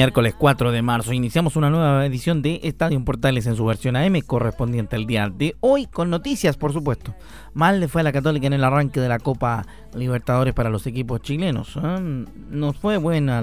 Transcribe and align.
Miércoles 0.00 0.34
4 0.34 0.72
de 0.72 0.80
marzo 0.80 1.12
iniciamos 1.12 1.56
una 1.56 1.68
nueva 1.68 2.06
edición 2.06 2.40
de 2.40 2.60
Estadio 2.62 3.04
Portales 3.04 3.44
en 3.46 3.54
su 3.54 3.66
versión 3.66 3.96
AM 3.96 4.22
correspondiente 4.22 4.96
al 4.96 5.04
día 5.04 5.28
de 5.28 5.56
hoy 5.60 5.84
con 5.84 6.08
noticias, 6.08 6.56
por 6.56 6.72
supuesto. 6.72 7.14
Mal 7.52 7.80
le 7.80 7.86
fue 7.86 8.00
a 8.00 8.04
la 8.04 8.10
Católica 8.10 8.46
en 8.46 8.54
el 8.54 8.64
arranque 8.64 8.98
de 8.98 9.10
la 9.10 9.18
Copa 9.18 9.66
Libertadores 9.92 10.54
para 10.54 10.70
los 10.70 10.86
equipos 10.86 11.20
chilenos. 11.20 11.76
¿eh? 11.76 12.24
Nos 12.48 12.78
fue 12.78 12.96
buena 12.96 13.42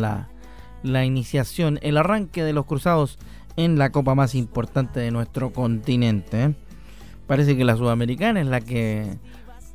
la, 0.82 1.06
iniciación, 1.06 1.78
el 1.84 1.96
arranque 1.96 2.44
de 2.44 2.54
los 2.54 2.66
cruzados 2.66 3.20
en 3.56 3.78
la 3.78 3.92
Copa 3.92 4.16
más 4.16 4.34
importante 4.34 5.00
de 5.00 5.12
nuestro 5.12 5.54
continente. 5.54 6.44
¿eh? 6.44 6.56
Parece 7.28 7.56
que 7.56 7.66
la 7.66 7.78
Sudamericana 7.78 8.42
es 8.42 8.48
la 8.48 8.62
que 8.62 9.20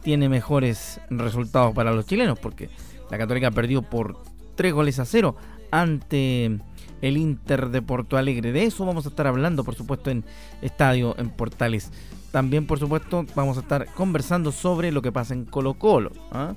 tiene 0.02 0.28
mejores 0.28 1.00
resultados 1.10 1.76
para 1.76 1.92
los 1.92 2.06
chilenos 2.06 2.40
porque 2.40 2.70
la 3.08 3.18
Católica 3.18 3.52
perdió 3.52 3.82
por 3.82 4.20
3 4.56 4.72
goles 4.72 4.98
a 4.98 5.04
0 5.04 5.36
ante 5.72 6.60
el 7.00 7.16
Inter 7.16 7.70
de 7.70 7.82
Porto 7.82 8.16
Alegre. 8.16 8.52
De 8.52 8.64
eso 8.64 8.86
vamos 8.86 9.06
a 9.06 9.08
estar 9.08 9.26
hablando, 9.26 9.64
por 9.64 9.74
supuesto, 9.74 10.10
en 10.10 10.24
Estadio 10.60 11.16
en 11.18 11.30
Portales. 11.30 11.90
También, 12.30 12.66
por 12.66 12.78
supuesto, 12.78 13.26
vamos 13.34 13.58
a 13.58 13.60
estar 13.60 13.86
conversando 13.94 14.52
sobre 14.52 14.92
lo 14.92 15.02
que 15.02 15.10
pasa 15.10 15.34
en 15.34 15.44
Colo 15.44 15.74
Colo. 15.74 16.12
¿ah? 16.30 16.54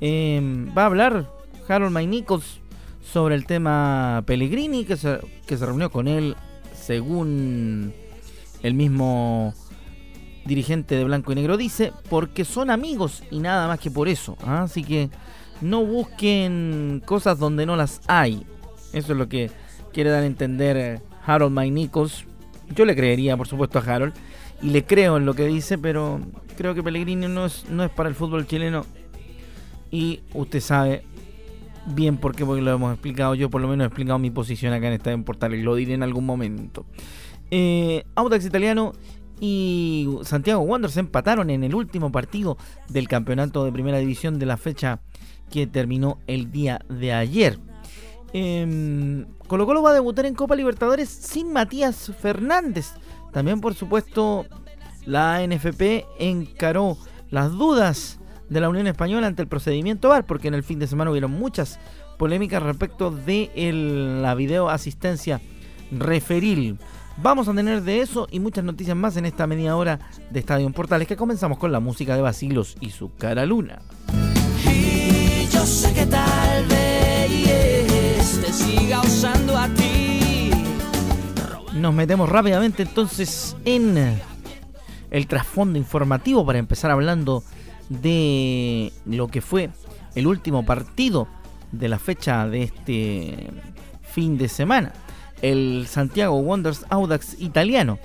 Em, 0.00 0.68
va 0.76 0.82
a 0.82 0.86
hablar 0.86 1.30
Harold 1.66 1.92
May 1.92 2.06
Nichols 2.06 2.60
sobre 3.00 3.34
el 3.34 3.46
tema 3.46 4.22
Pellegrini, 4.26 4.84
que 4.84 4.96
se, 4.96 5.18
que 5.46 5.56
se 5.56 5.64
reunió 5.64 5.90
con 5.90 6.06
él, 6.06 6.36
según 6.74 7.92
el 8.62 8.74
mismo 8.74 9.54
dirigente 10.44 10.96
de 10.96 11.04
Blanco 11.04 11.32
y 11.32 11.34
Negro 11.36 11.56
dice, 11.56 11.92
porque 12.08 12.44
son 12.44 12.70
amigos 12.70 13.22
y 13.30 13.38
nada 13.38 13.68
más 13.68 13.78
que 13.80 13.90
por 13.90 14.08
eso. 14.08 14.36
¿ah? 14.42 14.62
Así 14.62 14.82
que 14.84 15.10
no 15.60 15.84
busquen 15.84 17.02
cosas 17.04 17.38
donde 17.38 17.66
no 17.66 17.76
las 17.76 18.00
hay. 18.06 18.46
Eso 18.92 19.12
es 19.12 19.18
lo 19.18 19.28
que 19.28 19.50
quiere 19.92 20.10
dar 20.10 20.22
a 20.22 20.26
entender 20.26 20.76
eh, 20.76 21.00
Harold 21.24 21.56
Mike. 21.56 21.90
Yo 22.74 22.84
le 22.84 22.94
creería, 22.94 23.36
por 23.36 23.48
supuesto, 23.48 23.78
a 23.78 23.82
Harold. 23.82 24.14
Y 24.62 24.70
le 24.70 24.84
creo 24.84 25.16
en 25.16 25.26
lo 25.26 25.34
que 25.34 25.46
dice, 25.46 25.78
pero 25.78 26.20
creo 26.56 26.74
que 26.74 26.82
Pellegrini 26.82 27.28
no 27.28 27.46
es, 27.46 27.68
no 27.70 27.84
es 27.84 27.90
para 27.90 28.08
el 28.08 28.14
fútbol 28.14 28.46
chileno. 28.46 28.84
Y 29.90 30.20
usted 30.34 30.60
sabe 30.60 31.04
bien 31.86 32.16
por 32.16 32.34
qué, 32.34 32.44
porque 32.44 32.62
lo 32.62 32.72
hemos 32.72 32.92
explicado. 32.92 33.34
Yo 33.34 33.50
por 33.50 33.60
lo 33.60 33.68
menos 33.68 33.84
he 33.84 33.88
explicado 33.88 34.18
mi 34.18 34.30
posición 34.30 34.72
acá 34.72 34.88
en 34.88 34.94
Estadio 34.94 35.24
en 35.24 35.54
y 35.54 35.62
Lo 35.62 35.74
diré 35.74 35.94
en 35.94 36.02
algún 36.02 36.26
momento. 36.26 36.86
Eh, 37.50 38.04
Audax 38.14 38.44
Italiano 38.44 38.92
y 39.40 40.08
Santiago 40.22 40.62
Wanderers 40.62 40.96
empataron 40.96 41.50
en 41.50 41.64
el 41.64 41.74
último 41.74 42.10
partido 42.10 42.58
del 42.88 43.08
campeonato 43.08 43.64
de 43.64 43.72
primera 43.72 43.98
división 43.98 44.38
de 44.38 44.46
la 44.46 44.56
fecha 44.56 45.00
que 45.50 45.66
terminó 45.66 46.18
el 46.26 46.50
día 46.50 46.80
de 46.88 47.12
ayer. 47.12 47.58
Eh, 48.32 49.24
Colo 49.46 49.64
Colo 49.64 49.82
va 49.82 49.90
a 49.90 49.94
debutar 49.94 50.26
en 50.26 50.34
Copa 50.34 50.54
Libertadores 50.54 51.08
sin 51.08 51.52
Matías 51.52 52.12
Fernández. 52.20 52.92
También, 53.32 53.60
por 53.60 53.74
supuesto, 53.74 54.46
la 55.06 55.42
NFP 55.46 56.04
encaró 56.18 56.98
las 57.30 57.52
dudas 57.52 58.20
de 58.50 58.60
la 58.60 58.68
Unión 58.68 58.86
Española 58.86 59.26
ante 59.26 59.42
el 59.42 59.48
procedimiento 59.48 60.10
VAR, 60.10 60.26
porque 60.26 60.48
en 60.48 60.54
el 60.54 60.62
fin 60.62 60.78
de 60.78 60.86
semana 60.86 61.10
hubieron 61.10 61.30
muchas 61.30 61.78
polémicas 62.18 62.62
respecto 62.62 63.10
de 63.10 63.50
la 64.20 64.34
video 64.34 64.68
asistencia 64.68 65.40
referil. 65.90 66.78
Vamos 67.22 67.48
a 67.48 67.54
tener 67.54 67.82
de 67.82 68.00
eso 68.00 68.28
y 68.30 68.38
muchas 68.38 68.64
noticias 68.64 68.96
más 68.96 69.16
en 69.16 69.24
esta 69.24 69.46
media 69.46 69.76
hora 69.76 69.98
de 70.30 70.40
Estadio 70.40 70.70
Portales 70.70 71.08
que 71.08 71.16
comenzamos 71.16 71.58
con 71.58 71.72
la 71.72 71.80
música 71.80 72.14
de 72.14 72.22
Basilos 72.22 72.76
y 72.80 72.90
su 72.90 73.14
cara 73.16 73.46
luna 73.46 73.80
sé 75.66 75.92
que 75.92 76.06
tal 76.06 76.64
vez 76.66 78.40
te 78.40 78.52
siga 78.52 79.00
usando 79.00 79.56
a 79.56 79.68
ti. 79.68 80.50
Nos 81.74 81.94
metemos 81.94 82.28
rápidamente 82.28 82.82
entonces 82.82 83.56
en 83.64 84.18
el 85.10 85.26
trasfondo 85.26 85.78
informativo 85.78 86.44
para 86.44 86.58
empezar 86.58 86.90
hablando 86.90 87.42
de 87.88 88.92
lo 89.06 89.28
que 89.28 89.40
fue 89.40 89.70
el 90.14 90.26
último 90.26 90.64
partido 90.64 91.28
de 91.72 91.88
la 91.88 91.98
fecha 91.98 92.48
de 92.48 92.62
este 92.64 93.50
fin 94.02 94.38
de 94.38 94.48
semana. 94.48 94.92
El 95.42 95.86
Santiago 95.88 96.38
Wonders 96.38 96.84
Audax 96.88 97.40
italiano. 97.40 97.98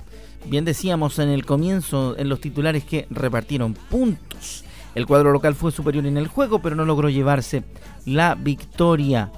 Bien 0.46 0.64
decíamos 0.64 1.18
en 1.18 1.30
el 1.30 1.46
comienzo 1.46 2.16
en 2.18 2.28
los 2.28 2.40
titulares 2.40 2.84
que 2.84 3.06
repartieron 3.10 3.74
puntos 3.74 4.64
el 4.94 5.06
cuadro 5.06 5.32
local 5.32 5.54
fue 5.54 5.72
superior 5.72 6.06
en 6.06 6.16
el 6.16 6.28
juego, 6.28 6.60
pero 6.60 6.76
no 6.76 6.84
logró 6.84 7.08
llevarse 7.08 7.64
la 8.04 8.34
victoria. 8.34 9.32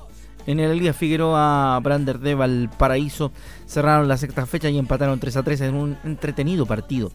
En 0.46 0.60
el 0.60 0.78
día 0.78 0.92
Figueroa, 0.92 1.80
Brander 1.82 2.20
de 2.20 2.36
Valparaíso 2.36 3.32
cerraron 3.66 4.06
la 4.06 4.16
sexta 4.16 4.46
fecha 4.46 4.70
y 4.70 4.78
empataron 4.78 5.18
3 5.18 5.36
a 5.38 5.42
3 5.42 5.60
en 5.62 5.74
un 5.74 5.96
entretenido 6.04 6.66
partido. 6.66 7.10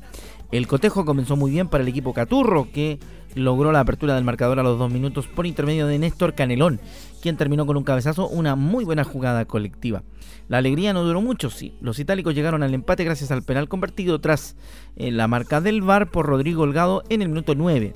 El 0.52 0.68
cotejo 0.68 1.06
comenzó 1.06 1.38
muy 1.38 1.52
bien 1.52 1.70
para 1.70 1.82
el 1.82 1.88
equipo 1.88 2.14
Caturro, 2.14 2.68
que 2.74 3.00
logró 3.36 3.72
la 3.72 3.80
apertura 3.80 4.16
del 4.16 4.26
marcador 4.26 4.60
a 4.60 4.64
los 4.64 4.78
dos 4.78 4.92
minutos 4.92 5.28
por 5.28 5.48
intermedio 5.48 5.88
de 5.88 5.98
Néstor 5.98 6.36
Canelón, 6.36 6.82
quien 7.22 7.38
terminó 7.38 7.66
con 7.66 7.78
un 7.78 7.86
cabezazo, 7.86 8.28
una 8.28 8.58
muy 8.58 8.84
buena 8.84 9.06
jugada 9.06 9.46
colectiva. 9.46 10.04
La 10.50 10.58
alegría 10.58 10.92
no 10.92 11.04
duró 11.04 11.22
mucho, 11.22 11.50
sí. 11.50 11.74
Los 11.80 12.00
itálicos 12.00 12.36
llegaron 12.36 12.64
al 12.64 12.74
empate 12.74 13.06
gracias 13.06 13.32
al 13.32 13.44
penal 13.44 13.70
convertido 13.70 14.20
tras 14.20 14.58
eh, 14.98 15.12
la 15.12 15.30
marca 15.30 15.62
del 15.62 15.82
VAR 15.82 16.12
por 16.12 16.26
Rodrigo 16.26 16.64
Holgado 16.64 17.04
en 17.08 17.22
el 17.22 17.30
minuto 17.30 17.56
9. 17.56 17.94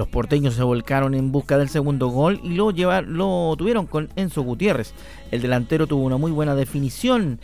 Los 0.00 0.08
porteños 0.08 0.54
se 0.54 0.62
volcaron 0.62 1.14
en 1.14 1.30
busca 1.30 1.58
del 1.58 1.68
segundo 1.68 2.08
gol 2.08 2.40
y 2.42 2.54
lo, 2.54 2.72
lo 2.72 3.54
tuvieron 3.58 3.86
con 3.86 4.08
Enzo 4.16 4.40
Gutiérrez. 4.40 4.94
El 5.30 5.42
delantero 5.42 5.86
tuvo 5.86 6.04
una 6.04 6.16
muy 6.16 6.32
buena 6.32 6.54
definición 6.54 7.38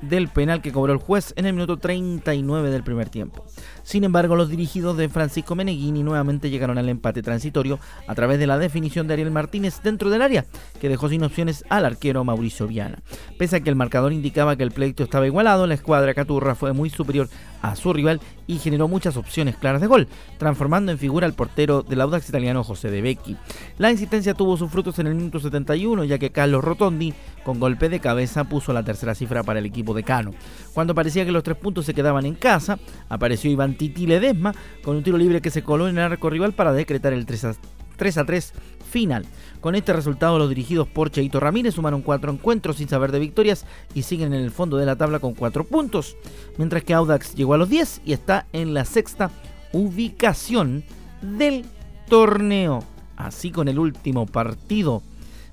del 0.00 0.28
penal 0.28 0.62
que 0.62 0.70
cobró 0.70 0.92
el 0.92 1.00
juez 1.00 1.32
en 1.36 1.44
el 1.44 1.54
minuto 1.54 1.78
39 1.78 2.70
del 2.70 2.84
primer 2.84 3.08
tiempo. 3.08 3.44
Sin 3.82 4.04
embargo, 4.04 4.36
los 4.36 4.48
dirigidos 4.48 4.96
de 4.96 5.08
Francisco 5.08 5.56
Meneghini 5.56 6.04
nuevamente 6.04 6.50
llegaron 6.50 6.78
al 6.78 6.88
empate 6.88 7.20
transitorio 7.20 7.80
a 8.06 8.14
través 8.14 8.38
de 8.38 8.46
la 8.46 8.58
definición 8.58 9.08
de 9.08 9.14
Ariel 9.14 9.32
Martínez 9.32 9.80
dentro 9.82 10.08
del 10.08 10.22
área, 10.22 10.44
que 10.80 10.88
dejó 10.88 11.08
sin 11.08 11.24
opciones 11.24 11.64
al 11.68 11.84
arquero 11.84 12.22
Mauricio 12.22 12.68
Viana. 12.68 13.02
Pese 13.38 13.56
a 13.56 13.60
que 13.60 13.70
el 13.70 13.76
marcador 13.76 14.12
indicaba 14.12 14.54
que 14.54 14.62
el 14.62 14.70
pleito 14.70 15.02
estaba 15.02 15.26
igualado, 15.26 15.66
la 15.66 15.74
escuadra 15.74 16.14
Caturra 16.14 16.54
fue 16.54 16.72
muy 16.72 16.90
superior 16.90 17.28
a 17.62 17.74
su 17.74 17.92
rival 17.92 18.20
y 18.46 18.58
generó 18.58 18.88
muchas 18.88 19.16
opciones 19.16 19.56
claras 19.56 19.80
de 19.80 19.86
gol, 19.86 20.08
transformando 20.38 20.92
en 20.92 20.98
figura 20.98 21.26
al 21.26 21.34
portero 21.34 21.82
del 21.82 22.00
Audax 22.00 22.28
italiano 22.28 22.64
José 22.64 22.90
De 22.90 23.02
Becchi. 23.02 23.36
La 23.78 23.90
insistencia 23.90 24.34
tuvo 24.34 24.56
sus 24.56 24.70
frutos 24.70 24.98
en 24.98 25.06
el 25.06 25.14
minuto 25.14 25.40
71, 25.40 26.04
ya 26.04 26.18
que 26.18 26.30
Carlos 26.30 26.64
Rotondi, 26.64 27.14
con 27.44 27.60
golpe 27.60 27.88
de 27.88 28.00
cabeza, 28.00 28.44
puso 28.44 28.72
la 28.72 28.82
tercera 28.82 29.14
cifra 29.14 29.42
para 29.42 29.58
el 29.58 29.66
equipo 29.66 29.94
de 29.94 30.02
Cano. 30.02 30.32
Cuando 30.74 30.94
parecía 30.94 31.24
que 31.24 31.32
los 31.32 31.42
tres 31.42 31.56
puntos 31.56 31.86
se 31.86 31.94
quedaban 31.94 32.26
en 32.26 32.34
casa, 32.34 32.78
apareció 33.08 33.50
Iván 33.50 33.76
Titi 33.76 34.06
Ledesma 34.06 34.54
con 34.82 34.96
un 34.96 35.02
tiro 35.02 35.18
libre 35.18 35.40
que 35.40 35.50
se 35.50 35.62
coló 35.62 35.88
en 35.88 35.98
el 35.98 36.04
arco 36.04 36.30
rival 36.30 36.52
para 36.52 36.72
decretar 36.72 37.12
el 37.12 37.26
3 37.26 37.44
a 37.44 37.75
3, 37.96 38.18
a 38.18 38.24
3 38.24 38.52
final. 38.86 39.26
Con 39.60 39.74
este 39.74 39.92
resultado, 39.92 40.38
los 40.38 40.48
dirigidos 40.48 40.86
por 40.88 41.10
Cheito 41.10 41.40
Ramírez 41.40 41.74
sumaron 41.74 42.02
cuatro 42.02 42.32
encuentros 42.32 42.76
sin 42.76 42.88
saber 42.88 43.12
de 43.12 43.18
victorias 43.18 43.66
y 43.94 44.02
siguen 44.02 44.32
en 44.32 44.40
el 44.40 44.50
fondo 44.50 44.76
de 44.76 44.86
la 44.86 44.96
tabla 44.96 45.18
con 45.18 45.34
cuatro 45.34 45.64
puntos, 45.64 46.16
mientras 46.56 46.84
que 46.84 46.94
Audax 46.94 47.34
llegó 47.34 47.54
a 47.54 47.58
los 47.58 47.68
10 47.68 48.02
y 48.04 48.12
está 48.12 48.46
en 48.52 48.74
la 48.74 48.84
sexta 48.84 49.30
ubicación 49.72 50.84
del 51.20 51.64
torneo. 52.08 52.84
Así 53.16 53.50
con 53.50 53.68
el 53.68 53.78
último 53.78 54.26
partido 54.26 55.02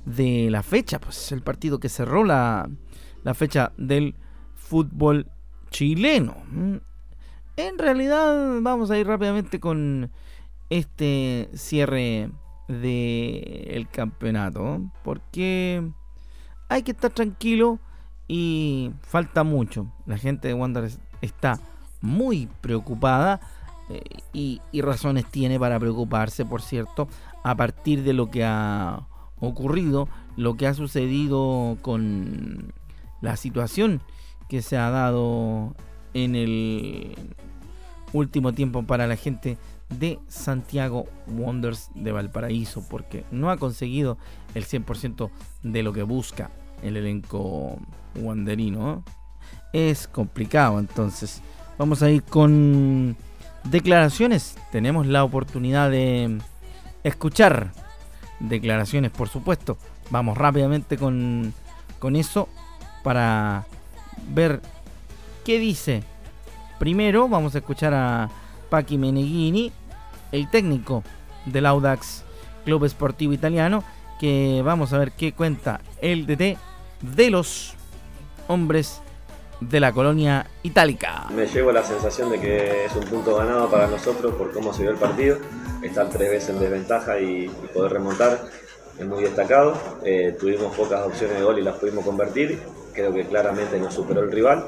de 0.05 0.49
la 0.49 0.63
fecha, 0.63 0.99
pues 0.99 1.31
el 1.31 1.41
partido 1.41 1.79
que 1.79 1.89
cerró 1.89 2.23
la, 2.23 2.69
la 3.23 3.33
fecha 3.33 3.71
del 3.77 4.15
fútbol 4.55 5.27
chileno. 5.71 6.37
En 7.55 7.77
realidad 7.77 8.59
vamos 8.61 8.91
a 8.91 8.97
ir 8.97 9.07
rápidamente 9.07 9.59
con 9.59 10.11
este 10.73 11.51
cierre 11.53 12.31
del 12.67 13.87
campeonato, 13.91 14.81
porque 15.03 15.87
hay 16.67 16.81
que 16.81 16.91
estar 16.91 17.11
tranquilo 17.11 17.77
y 18.27 18.91
falta 19.01 19.43
mucho. 19.43 19.93
La 20.07 20.17
gente 20.17 20.47
de 20.47 20.55
Wanderers 20.55 20.99
está 21.21 21.59
muy 22.01 22.49
preocupada 22.61 23.39
eh, 23.89 24.01
y, 24.33 24.81
razones 24.81 25.25
tiene 25.29 25.59
para 25.59 25.79
preocuparse, 25.79 26.43
por 26.43 26.63
cierto, 26.63 27.07
a 27.43 27.53
partir 27.55 28.01
de 28.01 28.13
lo 28.13 28.31
que 28.31 28.43
ha 28.43 29.07
ocurrido, 29.39 30.09
lo 30.37 30.55
que 30.55 30.65
ha 30.65 30.73
sucedido 30.73 31.77
con 31.83 32.73
la 33.21 33.37
situación 33.37 34.01
que 34.49 34.63
se 34.63 34.77
ha 34.77 34.89
dado 34.89 35.75
en 36.15 36.35
el 36.35 37.15
último 38.11 38.53
tiempo 38.53 38.83
para 38.83 39.05
la 39.05 39.17
gente 39.17 39.59
de 39.99 40.19
Santiago 40.27 41.05
Wonders 41.27 41.89
de 41.95 42.11
Valparaíso, 42.11 42.87
porque 42.89 43.25
no 43.31 43.49
ha 43.49 43.57
conseguido 43.57 44.17
el 44.53 44.65
100% 44.65 45.29
de 45.63 45.83
lo 45.83 45.93
que 45.93 46.03
busca 46.03 46.51
el 46.81 46.97
elenco 46.97 47.77
wanderino. 48.15 49.03
Es 49.71 50.07
complicado, 50.07 50.79
entonces 50.79 51.41
vamos 51.77 52.03
a 52.03 52.09
ir 52.09 52.23
con 52.23 53.15
declaraciones. 53.63 54.55
Tenemos 54.71 55.07
la 55.07 55.23
oportunidad 55.23 55.89
de 55.89 56.39
escuchar 57.03 57.71
declaraciones, 58.39 59.11
por 59.11 59.29
supuesto. 59.29 59.77
Vamos 60.09 60.37
rápidamente 60.37 60.97
con, 60.97 61.53
con 61.99 62.15
eso 62.15 62.49
para 63.03 63.65
ver 64.33 64.61
qué 65.43 65.59
dice. 65.59 66.03
Primero 66.79 67.27
vamos 67.29 67.55
a 67.55 67.59
escuchar 67.59 67.93
a 67.93 68.29
Paqui 68.69 68.97
Meneghini, 68.97 69.71
el 70.33 70.49
técnico 70.49 71.03
del 71.45 71.65
Audax 71.65 72.23
Club 72.65 72.83
Esportivo 72.83 73.31
Italiano, 73.31 73.83
que 74.19 74.61
vamos 74.65 74.91
a 74.91 74.97
ver 74.97 75.13
qué 75.13 75.31
cuenta 75.31 75.79
el 76.01 76.25
DT 76.25 76.57
de 77.01 77.29
los 77.29 77.75
hombres 78.47 79.01
de 79.61 79.79
la 79.79 79.93
colonia 79.93 80.47
itálica. 80.63 81.27
Me 81.33 81.45
llevo 81.45 81.71
la 81.71 81.83
sensación 81.83 82.29
de 82.29 82.39
que 82.39 82.85
es 82.85 82.95
un 82.95 83.03
punto 83.05 83.35
ganado 83.35 83.69
para 83.69 83.87
nosotros 83.87 84.33
por 84.35 84.51
cómo 84.51 84.73
se 84.73 84.81
dio 84.81 84.91
el 84.91 84.97
partido. 84.97 85.37
Estar 85.81 86.09
tres 86.09 86.29
veces 86.29 86.49
en 86.49 86.59
desventaja 86.59 87.19
y, 87.19 87.47
poder 87.73 87.93
remontar 87.93 88.45
es 88.99 89.05
muy 89.05 89.23
destacado. 89.23 89.77
Eh, 90.03 90.35
tuvimos 90.39 90.75
pocas 90.75 91.05
opciones 91.05 91.37
de 91.37 91.43
gol 91.43 91.59
y 91.59 91.61
las 91.61 91.77
pudimos 91.77 92.03
convertir. 92.03 92.59
Creo 92.93 93.13
que 93.13 93.25
claramente 93.25 93.79
nos 93.79 93.93
superó 93.93 94.21
el 94.21 94.31
rival. 94.31 94.65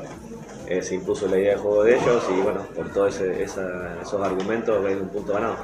Eh, 0.67 0.81
se 0.81 0.95
impuso 0.95 1.27
la 1.27 1.37
idea 1.37 1.51
de 1.51 1.57
juego 1.57 1.83
de 1.83 1.95
ellos 1.95 2.23
y 2.35 2.41
bueno, 2.41 2.61
por 2.75 2.89
todos 2.91 3.19
esos 3.21 4.21
argumentos 4.21 4.83
hay 4.85 4.95
un 4.95 5.09
punto 5.09 5.33
ganado. 5.33 5.57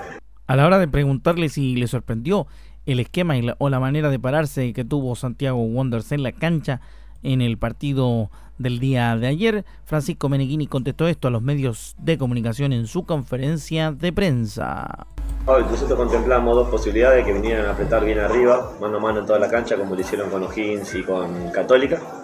A 0.48 0.56
la 0.56 0.66
hora 0.66 0.80
de 0.80 0.88
preguntarle 0.88 1.50
si 1.50 1.76
le 1.76 1.88
sorprendió 1.88 2.48
el 2.86 3.00
esquema 3.00 3.36
o 3.58 3.70
la 3.70 3.80
manera 3.80 4.10
de 4.10 4.20
pararse 4.20 4.74
que 4.74 4.84
tuvo 4.84 5.16
Santiago 5.16 5.60
Wonders 5.64 6.12
en 6.12 6.24
la 6.24 6.32
cancha 6.32 6.82
en 7.24 7.42
el 7.42 7.58
partido 7.58 8.30
del 8.58 8.80
día 8.80 9.16
de 9.16 9.28
ayer, 9.28 9.66
Francisco 9.86 10.30
Meneghini 10.30 10.68
contestó 10.68 11.08
esto 11.08 11.28
a 11.28 11.32
los 11.32 11.42
medios 11.42 11.96
de 11.98 12.18
comunicación 12.18 12.74
en 12.74 12.86
su 12.86 13.06
conferencia 13.06 13.92
de 13.92 14.14
prensa. 14.14 15.08
nosotros 15.48 15.98
contemplamos 15.98 16.56
dos 16.56 16.70
posibilidades 16.70 17.26
que 17.26 17.34
vinieran 17.34 17.66
a 17.66 17.72
apretar 17.72 18.06
bien 18.06 18.20
arriba, 18.20 18.74
mano 18.80 18.98
a 18.98 19.00
mano 19.00 19.20
en 19.22 19.26
toda 19.26 19.40
la 19.40 19.50
cancha, 19.50 19.78
como 19.78 19.96
lo 19.96 20.02
hicieron 20.02 20.30
con 20.30 20.44
O'Higgins 20.44 20.94
y 20.96 21.04
con 21.04 21.50
Católica 21.52 22.21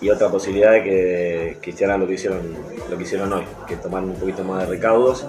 y 0.00 0.10
otra 0.10 0.30
posibilidad 0.30 0.72
de 0.72 0.82
que, 0.82 1.56
que, 1.60 1.70
hicieran 1.70 2.00
lo 2.00 2.06
que 2.06 2.14
hicieron 2.14 2.40
lo 2.88 2.96
que 2.96 3.02
hicieron 3.02 3.32
hoy, 3.32 3.44
que 3.68 3.76
tomaran 3.76 4.10
un 4.10 4.16
poquito 4.16 4.42
más 4.44 4.60
de 4.60 4.66
recaudos. 4.66 5.26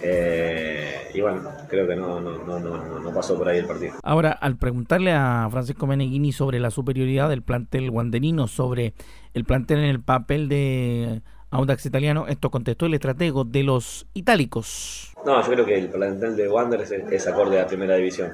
Eh, 0.00 1.10
y 1.14 1.20
bueno, 1.20 1.42
creo 1.68 1.86
que 1.86 1.96
no, 1.96 2.20
no, 2.20 2.44
no, 2.44 2.58
no, 2.58 3.14
pasó 3.14 3.38
por 3.38 3.48
ahí 3.48 3.58
el 3.58 3.66
partido. 3.66 3.94
Ahora, 4.02 4.32
al 4.32 4.56
preguntarle 4.56 5.12
a 5.12 5.48
Francisco 5.50 5.86
Meneghini 5.86 6.32
sobre 6.32 6.60
la 6.60 6.70
superioridad 6.70 7.30
del 7.30 7.42
plantel 7.42 7.90
guanderino 7.90 8.46
sobre 8.46 8.92
el 9.32 9.44
plantel 9.44 9.78
en 9.78 9.84
el 9.84 10.00
papel 10.00 10.48
de 10.48 11.22
Audax 11.50 11.86
italiano, 11.86 12.26
esto 12.28 12.50
contestó 12.50 12.86
el 12.86 12.94
estratego 12.94 13.44
de 13.44 13.62
los 13.62 14.06
itálicos. 14.12 15.14
No, 15.24 15.40
yo 15.40 15.52
creo 15.52 15.64
que 15.64 15.78
el 15.78 15.88
plantel 15.88 16.36
de 16.36 16.48
Wander 16.48 16.80
es, 16.82 17.26
acorde 17.26 17.58
a 17.58 17.62
la 17.62 17.68
primera 17.68 17.96
división. 17.96 18.32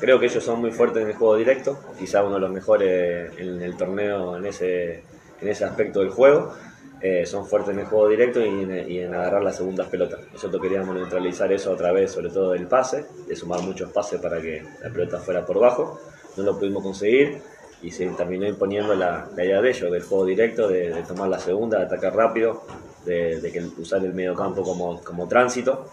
Creo 0.00 0.18
que 0.18 0.26
ellos 0.26 0.42
son 0.42 0.60
muy 0.60 0.70
fuertes 0.70 1.02
en 1.02 1.08
el 1.08 1.14
juego 1.16 1.36
directo, 1.36 1.78
quizá 1.98 2.22
uno 2.22 2.36
de 2.36 2.40
los 2.40 2.50
mejores 2.50 3.36
en 3.38 3.60
el 3.60 3.76
torneo 3.76 4.38
en 4.38 4.46
ese 4.46 5.02
en 5.40 5.48
ese 5.48 5.64
aspecto 5.64 6.00
del 6.00 6.10
juego. 6.10 6.54
Eh, 7.02 7.24
son 7.24 7.46
fuertes 7.46 7.72
en 7.72 7.80
el 7.80 7.86
juego 7.86 8.08
directo 8.08 8.40
y 8.44 8.98
en, 9.00 9.14
agarrar 9.14 9.42
las 9.42 9.56
segundas 9.56 9.88
pelotas. 9.88 10.20
Nosotros 10.32 10.60
queríamos 10.60 10.94
neutralizar 10.94 11.50
eso 11.50 11.72
a 11.72 11.76
través, 11.76 12.12
sobre 12.12 12.28
todo 12.28 12.52
del 12.52 12.66
pase, 12.66 13.06
de 13.26 13.34
sumar 13.34 13.62
muchos 13.62 13.90
pases 13.90 14.20
para 14.20 14.40
que 14.40 14.62
la 14.82 14.90
pelota 14.90 15.18
fuera 15.18 15.46
por 15.46 15.58
bajo. 15.58 15.98
No 16.36 16.42
lo 16.42 16.58
pudimos 16.58 16.82
conseguir 16.82 17.40
y 17.82 17.90
se 17.90 18.06
terminó 18.10 18.46
imponiendo 18.46 18.94
la, 18.94 19.30
idea 19.34 19.62
de 19.62 19.70
ellos, 19.70 19.90
del 19.90 20.02
juego 20.02 20.26
directo, 20.26 20.68
de, 20.68 21.02
tomar 21.08 21.30
la 21.30 21.38
segunda, 21.38 21.78
de 21.78 21.86
atacar 21.86 22.14
rápido, 22.14 22.64
de, 23.06 23.40
de 23.40 23.70
usar 23.78 24.04
el 24.04 24.12
medio 24.12 24.34
campo 24.34 24.62
como 24.62 25.26
tránsito 25.26 25.86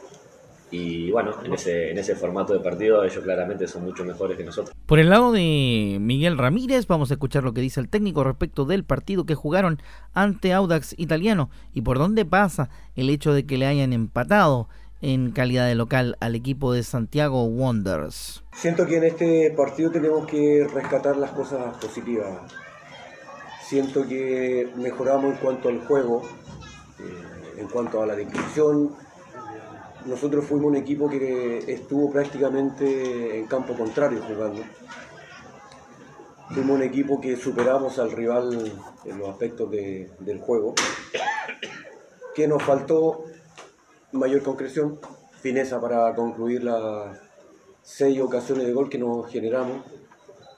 y 0.69 1.11
bueno, 1.11 1.31
en 1.43 1.53
ese, 1.53 1.91
en 1.91 1.97
ese 1.97 2.15
formato 2.15 2.53
de 2.53 2.59
partido 2.59 3.03
ellos 3.03 3.23
claramente 3.23 3.67
son 3.67 3.85
mucho 3.85 4.03
mejores 4.03 4.37
que 4.37 4.43
nosotros. 4.43 4.75
Por 4.85 4.99
el 4.99 5.09
lado 5.09 5.31
de 5.31 5.97
Miguel 5.99 6.37
Ramírez, 6.37 6.87
vamos 6.87 7.09
a 7.09 7.13
escuchar 7.13 7.43
lo 7.43 7.53
que 7.53 7.61
dice 7.61 7.79
el 7.79 7.89
técnico 7.89 8.23
respecto 8.23 8.65
del 8.65 8.83
partido 8.83 9.25
que 9.25 9.35
jugaron 9.35 9.81
ante 10.13 10.53
Audax 10.53 10.95
Italiano 10.97 11.49
y 11.73 11.81
por 11.81 11.99
dónde 11.99 12.25
pasa 12.25 12.69
el 12.95 13.09
hecho 13.09 13.33
de 13.33 13.45
que 13.45 13.57
le 13.57 13.65
hayan 13.65 13.93
empatado 13.93 14.67
en 15.01 15.31
calidad 15.31 15.67
de 15.67 15.75
local 15.75 16.17
al 16.19 16.35
equipo 16.35 16.73
de 16.73 16.83
Santiago 16.83 17.45
Wonders. 17.45 18.43
Siento 18.53 18.85
que 18.85 18.97
en 18.97 19.03
este 19.03 19.53
partido 19.55 19.91
tenemos 19.91 20.25
que 20.27 20.67
rescatar 20.73 21.17
las 21.17 21.31
cosas 21.31 21.77
positivas. 21.77 22.51
Siento 23.63 24.07
que 24.07 24.69
mejoramos 24.75 25.35
en 25.35 25.39
cuanto 25.39 25.69
al 25.69 25.79
juego, 25.81 26.23
eh, 26.99 27.59
en 27.59 27.67
cuanto 27.67 28.01
a 28.01 28.05
la 28.05 28.15
discusión 28.15 28.95
nosotros 30.07 30.45
fuimos 30.45 30.67
un 30.67 30.75
equipo 30.77 31.09
que 31.09 31.59
estuvo 31.67 32.09
prácticamente 32.09 33.39
en 33.39 33.45
campo 33.45 33.75
contrario 33.75 34.21
jugando. 34.25 34.63
Fuimos 36.49 36.77
un 36.77 36.83
equipo 36.83 37.19
que 37.19 37.35
superamos 37.35 37.99
al 37.99 38.11
rival 38.11 38.71
en 39.03 39.19
los 39.19 39.29
aspectos 39.29 39.69
del 39.69 40.39
juego, 40.39 40.73
que 42.33 42.47
nos 42.47 42.63
faltó 42.63 43.25
mayor 44.13 44.41
concreción, 44.43 44.97
fineza 45.41 45.81
para 45.81 46.15
concluir 46.15 46.63
las 46.63 47.19
seis 47.81 48.19
ocasiones 48.21 48.65
de 48.65 48.73
gol 48.73 48.89
que 48.89 48.97
nos 48.97 49.29
generamos. 49.29 49.83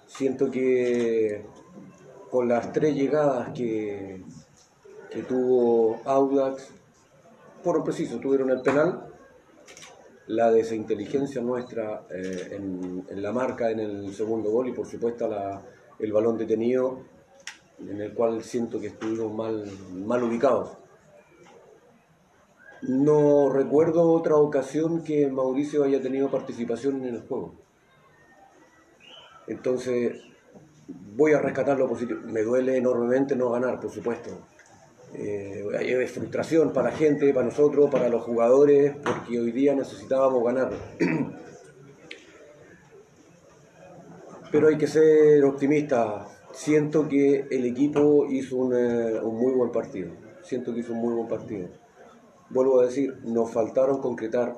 Siento 0.06 0.52
que 0.52 1.44
con 2.30 2.48
las 2.48 2.72
tres 2.72 2.96
llegadas 2.96 3.50
que, 3.54 4.24
que 5.10 5.24
tuvo 5.24 6.00
Audax, 6.06 6.70
por 7.64 7.78
lo 7.78 7.84
preciso, 7.84 8.20
tuvieron 8.20 8.52
el 8.52 8.62
penal, 8.62 9.10
la 10.30 10.52
desinteligencia 10.52 11.42
nuestra 11.42 12.06
eh, 12.12 12.50
en, 12.52 13.22
la 13.22 13.32
marca 13.32 13.72
en 13.72 13.80
el 13.80 14.14
segundo 14.14 14.52
gol 14.52 14.70
y 14.70 14.74
por 14.74 14.86
supuesto 14.86 15.28
la, 15.28 15.60
el 15.98 16.14
balón 16.14 16.38
detenido 16.38 17.00
en 17.80 18.00
el 18.00 18.14
cual 18.14 18.44
siento 18.44 18.80
que 18.80 18.88
estuvimos 18.88 19.34
mal, 19.34 19.66
mal 20.06 20.24
ubicados. 20.24 20.78
No 22.84 23.50
recuerdo 23.50 24.12
otra 24.12 24.36
ocasión 24.36 25.04
que 25.04 25.28
Mauricio 25.28 25.84
haya 25.84 26.00
tenido 26.00 26.30
participación 26.30 27.04
en 27.04 27.16
el 27.16 27.22
juego. 27.22 27.56
Entonces, 29.48 30.22
voy 30.88 31.34
a 31.34 31.42
rescatar 31.42 31.80
lo 31.80 31.90
positivo. 31.90 32.20
Me 32.26 32.44
duele 32.44 32.78
enormemente 32.78 33.36
no 33.36 33.50
ganar, 33.50 33.80
por 33.80 33.90
supuesto. 33.90 34.30
Eh, 35.14 36.08
frustración 36.08 36.72
para 36.72 36.92
la 36.92 36.96
gente, 36.96 37.34
para 37.34 37.46
nosotros, 37.46 37.90
para 37.90 38.10
los 38.10 38.24
jugadores, 38.24 38.96
porque 39.04 39.40
hoy 39.40 39.52
día 39.52 39.74
necesitábamos 39.76 40.44
ganar. 40.44 40.72
Pero 44.52 44.68
hay 44.68 44.78
que 44.78 44.88
ser 44.88 45.44
optimista. 45.46 46.28
Siento 46.52 47.08
que 47.08 47.46
el 47.52 47.66
equipo 47.66 48.26
hizo 48.26 48.58
un, 48.58 48.76
eh, 48.76 49.22
muy 49.22 49.54
buen 49.54 49.72
partido. 49.72 50.12
Siento 50.42 50.74
que 50.74 50.80
hizo 50.80 50.94
un 50.94 51.00
muy 51.00 51.14
buen 51.14 51.28
partido. 51.28 51.70
Vuelvo 52.50 52.80
a 52.80 52.86
decir, 52.86 53.20
nos 53.24 53.52
faltaron 53.52 54.02
concretar, 54.02 54.58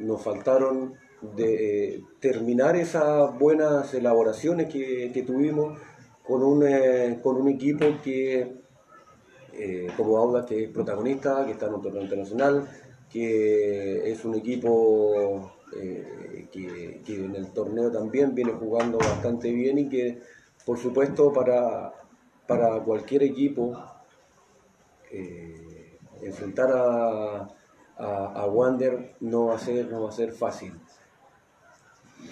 nos 0.00 0.22
faltaron 0.22 0.94
de 1.36 1.94
eh, 1.94 2.04
terminar 2.20 2.76
esas 2.76 3.38
buenas 3.38 3.94
elaboraciones 3.94 4.68
que, 4.72 5.12
que 5.12 5.22
tuvimos 5.22 5.78
con 6.24 6.42
un, 6.42 6.66
eh, 6.66 7.20
con 7.22 7.36
un 7.36 7.48
equipo 7.48 7.86
que 8.02 8.58
eh, 9.58 9.88
como 9.96 10.16
Auda, 10.16 10.46
que 10.46 10.64
es 10.64 10.70
protagonista, 10.70 11.44
que 11.44 11.52
está 11.52 11.66
en 11.66 11.74
un 11.74 11.82
torneo 11.82 12.02
internacional, 12.02 12.68
que 13.10 14.10
es 14.10 14.24
un 14.24 14.34
equipo 14.36 15.52
eh, 15.76 16.48
que, 16.52 17.02
en 17.06 17.34
el 17.34 17.48
torneo 17.52 17.90
también 17.90 18.34
viene 18.34 18.52
jugando 18.52 18.98
bastante 18.98 19.50
bien 19.50 19.78
y 19.78 19.88
que, 19.88 20.20
por 20.64 20.78
supuesto, 20.78 21.32
para, 21.32 21.92
para 22.46 22.82
cualquier 22.84 23.24
equipo, 23.24 23.76
eh, 25.10 25.98
enfrentar 26.22 26.70
a, 26.72 27.48
a, 27.96 28.46
Wander 28.46 29.16
no 29.20 29.46
va, 29.46 29.56
a 29.56 29.58
ser, 29.58 29.90
no 29.90 30.02
va 30.02 30.10
a 30.10 30.12
ser 30.12 30.32
fácil. 30.32 30.72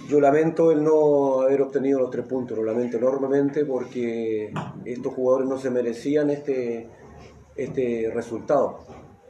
Yo 0.08 0.20
lamento 0.20 0.70
el 0.70 0.82
no 0.82 1.42
haber 1.42 1.62
obtenido 1.62 2.00
los 2.00 2.10
tres 2.10 2.26
puntos, 2.26 2.56
lo 2.56 2.64
lamento 2.64 2.96
enormemente 2.96 3.64
porque 3.64 4.52
estos 4.84 5.14
jugadores 5.14 5.48
no 5.48 5.58
se 5.58 5.70
merecían 5.70 6.30
este, 6.30 6.88
este 7.56 8.10
resultado, 8.14 8.80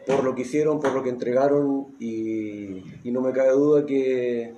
por 0.07 0.25
lo 0.25 0.35
que 0.35 0.43
hicieron, 0.43 0.81
por 0.81 0.93
lo 0.93 1.03
que 1.03 1.11
entregaron 1.11 1.95
y, 1.99 2.83
no 3.05 3.21
me 3.21 3.33
cabe 3.33 3.53
duda 3.53 3.87
que, 3.87 4.55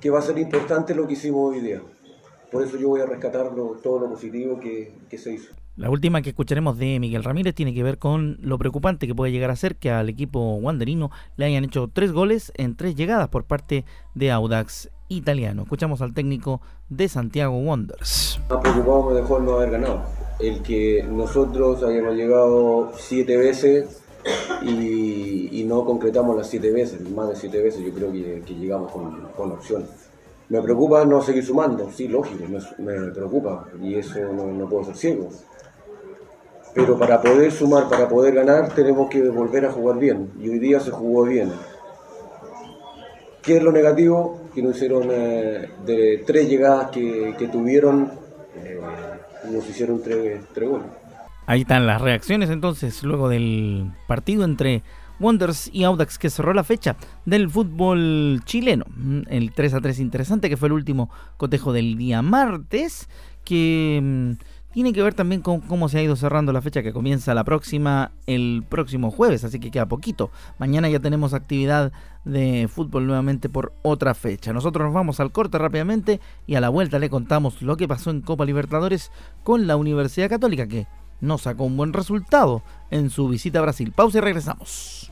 que 0.00 0.10
va 0.10 0.18
a 0.18 0.22
ser 0.22 0.38
importante 0.38 0.94
lo 0.94 1.06
que 1.06 1.12
hicimos 1.12 1.54
hoy 1.54 1.60
día. 1.60 1.82
Por 2.52 2.62
eso 2.62 2.76
yo 2.76 2.88
voy 2.88 3.00
a 3.00 3.06
rescatar 3.06 3.50
todo 3.82 3.98
lo 3.98 4.10
positivo 4.10 4.60
que, 4.60 4.92
se 5.16 5.32
hizo. 5.32 5.54
La 5.76 5.88
última 5.88 6.20
que 6.20 6.28
escucharemos 6.30 6.76
de 6.76 7.00
Miguel 7.00 7.24
Ramírez 7.24 7.54
tiene 7.54 7.72
que 7.72 7.82
ver 7.82 7.96
con 7.96 8.36
lo 8.42 8.58
preocupante 8.58 9.06
que 9.06 9.14
puede 9.14 9.32
llegar 9.32 9.50
a 9.50 9.56
ser 9.56 9.76
que 9.76 9.90
al 9.90 10.10
equipo 10.10 10.56
wanderino 10.56 11.10
le 11.36 11.46
hayan 11.46 11.64
hecho 11.64 11.88
tres 11.90 12.12
goles 12.12 12.52
en 12.56 12.76
tres 12.76 12.94
llegadas 12.94 13.28
por 13.28 13.44
parte 13.44 13.86
de 14.14 14.30
Audax 14.30 14.90
italiano. 15.08 15.62
Escuchamos 15.62 16.02
al 16.02 16.12
técnico 16.12 16.60
de 16.90 17.08
Santiago 17.08 17.56
Wanderers. 17.56 18.38
Más 18.50 18.60
preocupado 18.60 19.10
me 19.10 19.14
dejó 19.14 19.40
no 19.40 19.52
haber 19.52 19.70
ganado. 19.70 20.21
El 20.42 20.60
que 20.62 21.04
nosotros 21.08 21.82
hayamos 21.84 22.14
llegado 22.16 22.92
siete 22.98 23.36
veces 23.36 24.02
y, 24.62 25.64
no 25.66 25.84
concretamos 25.86 26.36
las 26.36 26.48
siete 26.48 26.70
veces, 26.70 27.08
más 27.10 27.28
de 27.30 27.36
siete 27.36 27.62
veces 27.62 27.82
yo 27.82 27.94
creo 27.94 28.12
que, 28.12 28.42
llegamos 28.54 28.92
con, 28.92 29.28
con 29.36 29.52
opciones. 29.52 29.88
Me 30.52 30.60
preocupa 30.60 31.02
no 31.06 31.22
seguir 31.22 31.46
sumando, 31.46 31.90
sí, 31.90 32.08
lógico, 32.08 32.44
me, 32.76 33.10
preocupa 33.10 33.68
y 33.80 33.94
eso 33.94 34.18
no, 34.34 34.68
puedo 34.68 34.84
ser 34.84 34.96
ciego. 34.96 35.30
Pero 36.74 36.98
para 36.98 37.22
poder 37.22 37.50
sumar, 37.50 37.88
para 37.88 38.06
poder 38.06 38.34
ganar, 38.34 38.74
tenemos 38.74 39.08
que 39.08 39.26
volver 39.30 39.64
a 39.64 39.72
jugar 39.72 39.98
bien 39.98 40.30
y 40.38 40.50
hoy 40.50 40.58
día 40.58 40.78
se 40.78 40.90
jugó 40.90 41.22
bien. 41.22 41.50
¿Qué 43.40 43.56
es 43.56 43.62
lo 43.62 43.72
negativo? 43.72 44.42
Que 44.54 44.62
nos 44.62 44.76
hicieron 44.76 45.08
eh, 45.10 45.70
de 45.86 46.22
tres 46.26 46.46
llegadas 46.48 46.90
que, 46.90 47.48
tuvieron, 47.50 48.12
eh, 48.56 48.78
nos 49.50 49.68
hicieron 49.68 50.02
tres, 50.02 50.42
goles. 50.54 50.86
Ahí 51.46 51.62
están 51.62 51.86
las 51.86 52.00
reacciones 52.00 52.50
entonces 52.50 53.02
luego 53.02 53.28
del 53.28 53.90
partido 54.06 54.44
entre 54.44 54.82
Wonders 55.18 55.70
y 55.72 55.84
Audax 55.84 56.18
que 56.18 56.30
cerró 56.30 56.54
la 56.54 56.64
fecha 56.64 56.96
del 57.24 57.50
fútbol 57.50 58.42
chileno. 58.44 58.84
Mm, 58.96 59.22
el 59.28 59.52
3 59.52 59.74
a 59.74 59.80
3 59.80 59.98
interesante 60.00 60.48
que 60.48 60.56
fue 60.56 60.68
el 60.68 60.72
último 60.72 61.10
cotejo 61.36 61.72
del 61.72 61.96
día 61.96 62.22
martes 62.22 63.08
que 63.44 64.00
mm, 64.02 64.32
tiene 64.72 64.92
que 64.92 65.02
ver 65.02 65.14
también 65.14 65.42
con 65.42 65.60
cómo 65.60 65.88
se 65.88 65.98
ha 65.98 66.02
ido 66.02 66.16
cerrando 66.16 66.52
la 66.52 66.62
fecha 66.62 66.82
que 66.82 66.92
comienza 66.92 67.34
la 67.34 67.44
próxima 67.44 68.12
el 68.26 68.64
próximo 68.68 69.10
jueves, 69.10 69.44
así 69.44 69.60
que 69.60 69.70
queda 69.70 69.86
poquito. 69.86 70.30
Mañana 70.58 70.88
ya 70.88 71.00
tenemos 71.00 71.34
actividad 71.34 71.92
de 72.24 72.68
fútbol 72.72 73.06
nuevamente 73.06 73.48
por 73.48 73.74
otra 73.82 74.14
fecha. 74.14 74.52
Nosotros 74.52 74.86
nos 74.86 74.94
vamos 74.94 75.20
al 75.20 75.32
corte 75.32 75.58
rápidamente 75.58 76.20
y 76.46 76.54
a 76.54 76.60
la 76.60 76.70
vuelta 76.70 76.98
le 76.98 77.10
contamos 77.10 77.60
lo 77.62 77.76
que 77.76 77.88
pasó 77.88 78.10
en 78.10 78.22
Copa 78.22 78.44
Libertadores 78.44 79.10
con 79.44 79.66
la 79.66 79.76
Universidad 79.76 80.30
Católica 80.30 80.66
que 80.66 80.86
no 81.20 81.38
sacó 81.38 81.64
un 81.64 81.76
buen 81.76 81.92
resultado 81.92 82.62
en 82.90 83.10
su 83.10 83.28
visita 83.28 83.58
a 83.60 83.62
Brasil. 83.62 83.92
Pausa 83.92 84.18
y 84.18 84.20
regresamos. 84.22 85.11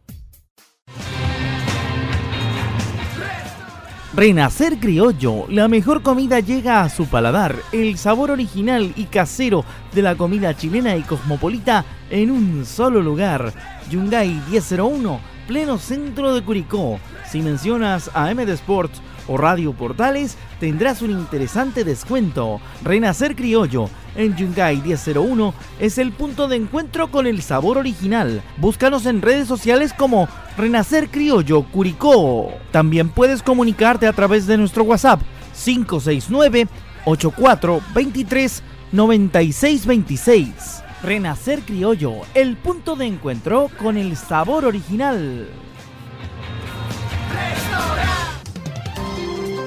Renacer 4.13 4.77
Criollo, 4.77 5.45
la 5.47 5.69
mejor 5.69 6.01
comida 6.01 6.41
llega 6.41 6.81
a 6.81 6.89
su 6.89 7.05
paladar, 7.05 7.55
el 7.71 7.97
sabor 7.97 8.29
original 8.29 8.91
y 8.97 9.05
casero 9.05 9.63
de 9.93 10.01
la 10.01 10.15
comida 10.15 10.53
chilena 10.53 10.97
y 10.97 11.03
cosmopolita 11.03 11.85
en 12.09 12.29
un 12.29 12.65
solo 12.65 13.01
lugar. 13.01 13.53
Yungay 13.89 14.41
1001, 14.49 15.17
pleno 15.47 15.77
centro 15.77 16.35
de 16.35 16.41
Curicó. 16.43 16.99
Si 17.25 17.41
mencionas 17.41 18.11
a 18.13 18.33
MD 18.33 18.49
Sports 18.49 19.01
o 19.31 19.37
Radio 19.37 19.71
Portales, 19.71 20.35
tendrás 20.59 21.01
un 21.01 21.11
interesante 21.11 21.83
descuento. 21.85 22.59
Renacer 22.83 23.35
Criollo 23.35 23.89
en 24.15 24.35
Yungay 24.35 24.81
1001 24.81 25.53
es 25.79 25.97
el 25.97 26.11
punto 26.11 26.49
de 26.49 26.57
encuentro 26.57 27.09
con 27.09 27.27
el 27.27 27.41
sabor 27.41 27.77
original. 27.77 28.41
Búscanos 28.57 29.05
en 29.05 29.21
redes 29.21 29.47
sociales 29.47 29.93
como 29.93 30.27
Renacer 30.57 31.09
Criollo 31.09 31.63
Curicó. 31.63 32.51
También 32.71 33.09
puedes 33.09 33.41
comunicarte 33.41 34.05
a 34.05 34.13
través 34.13 34.47
de 34.47 34.57
nuestro 34.57 34.83
WhatsApp 34.83 35.21
569 35.63 36.67
8423 37.05 38.63
9626. 38.91 40.83
Renacer 41.03 41.61
Criollo, 41.61 42.13
el 42.35 42.57
punto 42.57 42.95
de 42.95 43.07
encuentro 43.07 43.69
con 43.79 43.97
el 43.97 44.17
sabor 44.17 44.65
original. 44.65 45.47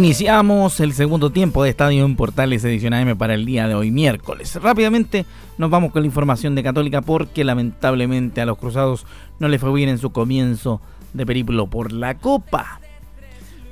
Iniciamos 0.00 0.80
el 0.80 0.94
segundo 0.94 1.28
tiempo 1.28 1.62
de 1.62 1.68
Estadio 1.68 2.06
en 2.06 2.16
Portales 2.16 2.64
Edición 2.64 2.94
AM 2.94 3.18
para 3.18 3.34
el 3.34 3.44
día 3.44 3.68
de 3.68 3.74
hoy, 3.74 3.90
miércoles. 3.90 4.54
Rápidamente 4.54 5.26
nos 5.58 5.68
vamos 5.68 5.92
con 5.92 6.00
la 6.00 6.06
información 6.06 6.54
de 6.54 6.62
Católica 6.62 7.02
porque 7.02 7.44
lamentablemente 7.44 8.40
a 8.40 8.46
los 8.46 8.56
Cruzados 8.56 9.04
no 9.40 9.48
le 9.48 9.58
fue 9.58 9.70
bien 9.74 9.90
en 9.90 9.98
su 9.98 10.10
comienzo 10.10 10.80
de 11.12 11.26
periplo 11.26 11.66
por 11.66 11.92
la 11.92 12.16
Copa. 12.16 12.80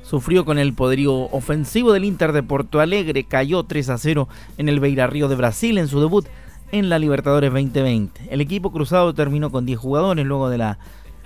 Sufrió 0.03 0.45
con 0.45 0.59
el 0.59 0.75
poderío 0.75 1.15
ofensivo 1.31 1.93
del 1.93 2.05
Inter 2.05 2.31
de 2.31 2.43
Porto 2.43 2.79
Alegre, 2.79 3.23
cayó 3.23 3.63
3 3.63 3.89
a 3.89 3.97
0 3.97 4.29
en 4.59 4.69
el 4.69 4.79
Beira 4.79 5.07
Río 5.07 5.29
de 5.29 5.35
Brasil 5.35 5.79
en 5.79 5.87
su 5.87 5.99
debut 5.99 6.27
en 6.71 6.89
la 6.89 6.99
Libertadores 6.99 7.51
2020. 7.51 8.27
El 8.29 8.41
equipo 8.41 8.71
cruzado 8.71 9.15
terminó 9.15 9.49
con 9.49 9.65
10 9.65 9.79
jugadores 9.79 10.27
luego 10.27 10.51
de 10.51 10.59
la 10.59 10.77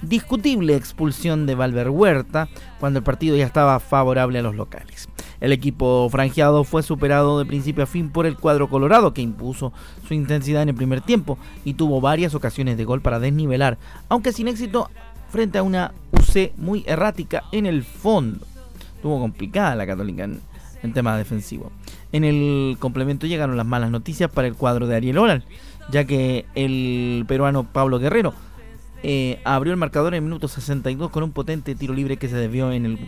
discutible 0.03 0.75
expulsión 0.75 1.45
de 1.45 1.55
Valver 1.55 1.89
Huerta 1.89 2.49
cuando 2.79 2.99
el 2.99 3.03
partido 3.03 3.35
ya 3.35 3.45
estaba 3.45 3.79
favorable 3.79 4.39
a 4.39 4.43
los 4.43 4.55
locales. 4.55 5.09
El 5.39 5.51
equipo 5.51 6.07
franjeado 6.09 6.63
fue 6.63 6.83
superado 6.83 7.39
de 7.39 7.45
principio 7.45 7.83
a 7.83 7.87
fin 7.87 8.09
por 8.09 8.25
el 8.25 8.37
cuadro 8.37 8.69
colorado 8.69 9.13
que 9.13 9.21
impuso 9.21 9.73
su 10.07 10.13
intensidad 10.13 10.61
en 10.61 10.69
el 10.69 10.75
primer 10.75 11.01
tiempo 11.01 11.37
y 11.65 11.73
tuvo 11.73 11.99
varias 11.99 12.35
ocasiones 12.35 12.77
de 12.77 12.85
gol 12.85 13.01
para 13.01 13.19
desnivelar, 13.19 13.77
aunque 14.07 14.31
sin 14.31 14.47
éxito 14.47 14.89
frente 15.29 15.57
a 15.57 15.63
una 15.63 15.93
UC 16.11 16.55
muy 16.57 16.83
errática 16.87 17.43
en 17.51 17.65
el 17.65 17.83
fondo. 17.83 18.45
Tuvo 19.01 19.19
complicada 19.19 19.75
la 19.75 19.85
Católica 19.85 20.23
en, 20.23 20.39
en 20.81 20.93
tema 20.93 21.17
defensivo. 21.17 21.71
En 22.11 22.23
el 22.23 22.77
complemento 22.79 23.27
llegaron 23.27 23.57
las 23.57 23.65
malas 23.65 23.91
noticias 23.91 24.31
para 24.31 24.47
el 24.47 24.55
cuadro 24.55 24.87
de 24.87 24.95
Ariel 24.95 25.17
Oral, 25.17 25.43
ya 25.91 26.05
que 26.05 26.45
el 26.55 27.25
peruano 27.27 27.63
Pablo 27.63 27.99
Guerrero 27.99 28.33
eh, 29.03 29.39
abrió 29.43 29.73
el 29.73 29.77
marcador 29.77 30.13
en 30.13 30.23
el 30.23 30.29
minuto 30.29 30.47
62 30.47 31.11
con 31.11 31.23
un 31.23 31.31
potente 31.31 31.75
tiro 31.75 31.93
libre 31.93 32.17
que 32.17 32.29
se 32.29 32.35
desvió 32.35 32.71
en 32.71 32.85
el 32.85 32.99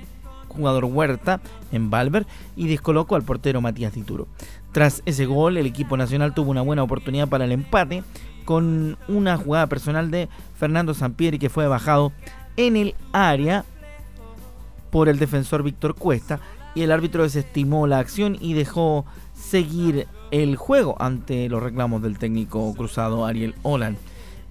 jugador 0.49 0.85
Huerta 0.85 1.41
en 1.71 1.89
Valver 1.89 2.25
y 2.55 2.67
descolocó 2.67 3.15
al 3.15 3.23
portero 3.23 3.61
Matías 3.61 3.93
Tituro. 3.93 4.27
Tras 4.71 5.01
ese 5.05 5.25
gol, 5.25 5.57
el 5.57 5.65
equipo 5.65 5.97
nacional 5.97 6.33
tuvo 6.33 6.51
una 6.51 6.61
buena 6.61 6.83
oportunidad 6.83 7.27
para 7.27 7.45
el 7.45 7.51
empate 7.51 8.03
con 8.45 8.97
una 9.07 9.37
jugada 9.37 9.67
personal 9.67 10.11
de 10.11 10.29
Fernando 10.57 10.93
Sampieri 10.93 11.39
que 11.39 11.49
fue 11.49 11.67
bajado 11.67 12.11
en 12.57 12.75
el 12.77 12.95
área 13.11 13.65
por 14.91 15.09
el 15.09 15.19
defensor 15.19 15.63
Víctor 15.63 15.95
Cuesta 15.95 16.39
y 16.75 16.81
el 16.81 16.91
árbitro 16.91 17.23
desestimó 17.23 17.87
la 17.87 17.99
acción 17.99 18.37
y 18.39 18.53
dejó 18.53 19.05
seguir 19.33 20.07
el 20.31 20.55
juego 20.55 20.95
ante 20.99 21.49
los 21.49 21.63
reclamos 21.63 22.01
del 22.01 22.17
técnico 22.17 22.73
cruzado 22.75 23.25
Ariel 23.25 23.55
Holland. 23.63 23.97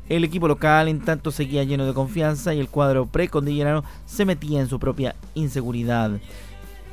El 0.08 0.22
equipo 0.24 0.48
local 0.48 0.88
en 0.88 1.00
tanto 1.00 1.30
seguía 1.30 1.64
lleno 1.64 1.86
de 1.86 1.94
confianza 1.94 2.52
y 2.52 2.60
el 2.60 2.68
cuadro 2.68 3.06
precondillerano 3.06 3.84
se 4.04 4.26
metía 4.26 4.60
en 4.60 4.68
su 4.68 4.78
propia 4.78 5.14
inseguridad. 5.34 6.10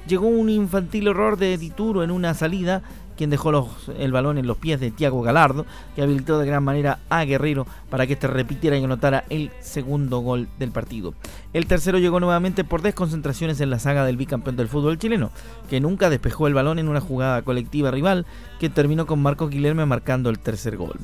Llegó 0.08 0.28
un 0.28 0.50
infantil 0.50 1.08
error 1.08 1.38
de 1.38 1.58
Dituro 1.58 2.04
en 2.04 2.12
una 2.12 2.34
salida 2.34 2.82
quien 3.21 3.30
dejó 3.30 3.69
el 4.00 4.12
balón 4.12 4.39
en 4.39 4.47
los 4.47 4.58
pies 4.58 4.80
de 4.80 4.89
Tiago 4.89 5.21
Galardo, 5.21 5.67
que 5.95 6.02
habilitó 6.02 6.39
de 6.39 6.47
gran 6.47 6.63
manera 6.63 6.97
a 7.08 7.24
Guerrero 7.24 7.67
para 7.91 8.08
que 8.08 8.13
este 8.13 8.26
repitiera 8.26 8.80
y 8.80 8.84
anotara 8.84 9.26
el 9.30 9.52
segundo 9.60 10.21
gol 10.21 10.47
del 10.58 10.71
partido. 10.71 11.13
El 11.54 11.67
tercero 11.67 12.00
llegó 12.00 12.19
nuevamente 12.19 12.63
por 12.63 12.82
desconcentraciones 12.82 13.62
en 13.62 13.69
la 13.69 13.78
saga 13.78 14.06
del 14.06 14.17
bicampeón 14.17 14.56
del 14.56 14.69
fútbol 14.69 14.97
chileno, 14.97 15.30
que 15.69 15.80
nunca 15.80 16.10
despejó 16.10 16.47
el 16.47 16.56
balón 16.56 16.80
en 16.80 16.88
una 16.88 17.00
jugada 17.00 17.43
colectiva 17.43 17.91
rival 17.91 18.26
que 18.60 18.69
terminó 18.69 19.06
con 19.06 19.21
Marcos 19.21 19.52
Guilherme 19.52 19.86
marcando 19.86 20.32
el 20.32 20.39
tercer 20.39 20.78
gol. 20.78 20.95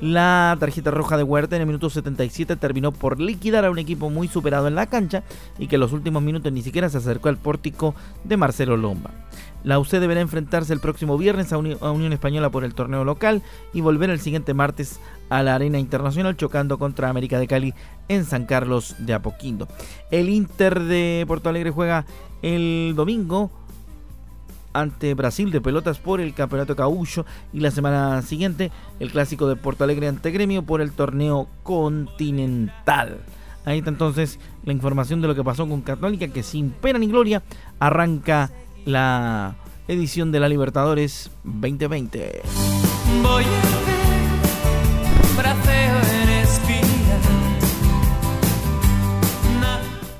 La 0.00 0.56
tarjeta 0.58 0.90
roja 0.90 1.16
de 1.16 1.22
Huerta 1.22 1.54
en 1.54 1.62
el 1.62 1.66
minuto 1.66 1.88
77 1.88 2.56
terminó 2.56 2.90
por 2.90 3.20
liquidar 3.20 3.64
a 3.64 3.70
un 3.70 3.78
equipo 3.78 4.10
muy 4.10 4.26
superado 4.26 4.66
en 4.66 4.74
la 4.74 4.86
cancha 4.86 5.22
y 5.58 5.68
que 5.68 5.76
en 5.76 5.80
los 5.80 5.92
últimos 5.92 6.22
minutos 6.22 6.52
ni 6.52 6.62
siquiera 6.62 6.88
se 6.88 6.98
acercó 6.98 7.28
al 7.28 7.36
pórtico 7.36 7.94
de 8.24 8.36
Marcelo 8.36 8.76
Lomba. 8.76 9.10
La 9.62 9.78
UC 9.78 9.92
deberá 9.92 10.20
enfrentarse 10.20 10.72
el 10.72 10.80
próximo 10.80 11.16
viernes 11.16 11.52
a, 11.52 11.58
Unión 11.58 12.12
Española 12.12 12.50
por 12.50 12.64
el 12.64 12.74
torneo 12.74 13.04
local 13.04 13.42
y 13.72 13.80
volver 13.80 14.10
el 14.10 14.20
siguiente 14.20 14.52
martes 14.52 15.00
a 15.30 15.42
la 15.42 15.54
Arena 15.54 15.78
Internacional 15.78 16.36
chocando 16.36 16.78
contra 16.78 17.08
América 17.08 17.38
de 17.38 17.46
Cali 17.46 17.74
en 18.08 18.24
San 18.24 18.44
Carlos 18.44 18.96
de 18.98 19.14
Apoquindo. 19.14 19.68
El 20.10 20.28
Inter 20.28 20.80
de 20.80 21.24
Porto 21.26 21.48
Alegre 21.48 21.70
juega 21.70 22.04
el 22.42 22.92
domingo 22.94 23.50
ante 24.74 25.14
Brasil 25.14 25.50
de 25.50 25.62
pelotas 25.62 25.98
por 25.98 26.20
el 26.20 26.34
Campeonato 26.34 26.76
Caullo 26.76 27.24
y 27.52 27.60
la 27.60 27.70
semana 27.70 28.20
siguiente 28.20 28.70
el 29.00 29.10
clásico 29.10 29.48
de 29.48 29.56
Porto 29.56 29.84
Alegre 29.84 30.08
ante 30.08 30.30
Gremio 30.30 30.62
por 30.62 30.82
el 30.82 30.92
torneo 30.92 31.48
continental. 31.62 33.20
Ahí 33.64 33.78
está 33.78 33.88
entonces 33.88 34.38
la 34.64 34.72
información 34.74 35.22
de 35.22 35.28
lo 35.28 35.34
que 35.34 35.42
pasó 35.42 35.66
con 35.66 35.80
Católica 35.80 36.28
que 36.28 36.42
sin 36.42 36.70
pena 36.70 36.98
ni 36.98 37.06
gloria 37.06 37.42
arranca 37.78 38.50
la 38.84 39.56
edición 39.88 40.32
de 40.32 40.40
la 40.40 40.48
Libertadores 40.48 41.30
2020. 41.44 42.42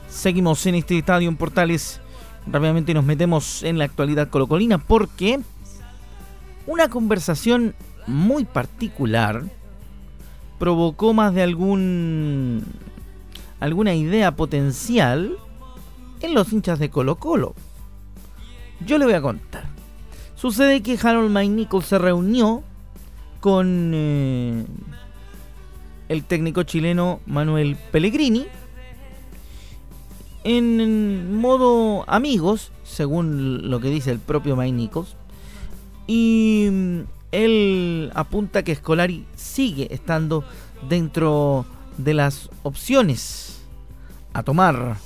Seguimos 0.09 0.65
en 0.65 0.77
este 0.77 0.97
estadio 0.97 1.29
en 1.29 1.37
Portales. 1.37 2.01
Rápidamente 2.47 2.95
nos 2.95 3.05
metemos 3.05 3.63
en 3.63 3.79
la 3.79 3.85
actualidad 3.85 4.29
colocolina 4.29 4.79
porque 4.79 5.41
una 6.67 6.89
conversación 6.89 7.75
muy 8.07 8.45
particular 8.45 9.45
provocó 10.59 11.15
más 11.15 11.35
de 11.35 11.43
algún 11.43 12.65
alguna 13.61 13.95
idea 13.95 14.37
potencial 14.37 15.39
en 16.21 16.35
los 16.35 16.53
hinchas 16.53 16.79
de 16.79 16.91
Colo 16.91 17.17
Colo. 17.17 17.55
Yo 18.85 18.99
le 18.99 19.07
voy 19.07 19.15
a 19.15 19.23
contar. 19.23 19.65
Sucede 20.35 20.83
que 20.83 20.99
Harold 21.03 21.35
Mike 21.35 21.55
Nichols 21.55 21.87
se 21.87 21.99
reunió 21.99 22.63
con 23.41 23.93
eh, 23.95 24.65
el 26.09 26.25
técnico 26.25 26.63
chileno 26.65 27.21
Manuel 27.27 27.77
Pellegrini 27.91 28.47
en 30.45 31.37
modo 31.37 32.05
amigos, 32.07 32.71
según 32.85 33.71
lo 33.71 33.81
que 33.81 33.91
dice 33.91 34.11
el 34.11 34.19
propio 34.19 34.57
Mike. 34.57 35.01
Y 36.07 36.69
mm, 36.71 37.01
él 37.33 38.13
apunta 38.15 38.63
que 38.63 38.75
Scolari 38.75 39.27
sigue 39.35 39.93
estando 39.93 40.45
dentro 40.89 41.65
de 41.97 42.15
las 42.15 42.51
opciones 42.63 43.65
a 44.35 44.43
tomar 44.43 44.99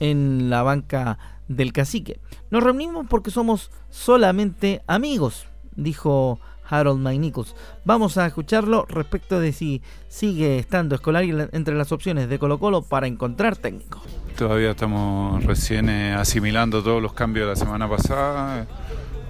en 0.00 0.50
la 0.50 0.62
banca 0.62 1.18
del 1.48 1.72
cacique. 1.72 2.20
Nos 2.50 2.62
reunimos 2.62 3.06
porque 3.08 3.30
somos 3.30 3.70
solamente 3.90 4.82
amigos, 4.86 5.46
dijo 5.76 6.38
Harold 6.68 7.00
McNichols. 7.00 7.54
Vamos 7.84 8.16
a 8.16 8.26
escucharlo 8.26 8.86
respecto 8.88 9.40
de 9.40 9.52
si 9.52 9.82
sigue 10.08 10.58
estando 10.58 10.94
escolar 10.94 11.24
entre 11.52 11.74
las 11.74 11.92
opciones 11.92 12.28
de 12.28 12.38
Colo 12.38 12.58
Colo 12.58 12.82
para 12.82 13.06
encontrar 13.06 13.56
técnico. 13.56 14.02
Todavía 14.36 14.70
estamos 14.70 15.44
recién 15.44 15.88
eh, 15.88 16.14
asimilando 16.14 16.82
todos 16.82 17.02
los 17.02 17.12
cambios 17.12 17.46
de 17.46 17.50
la 17.50 17.56
semana 17.56 17.88
pasada. 17.88 18.66